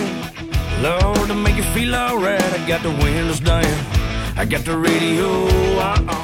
[0.83, 2.43] Lord, to make you feel alright.
[2.43, 3.65] I got the windows down.
[4.37, 5.47] I got the radio
[5.79, 6.24] on.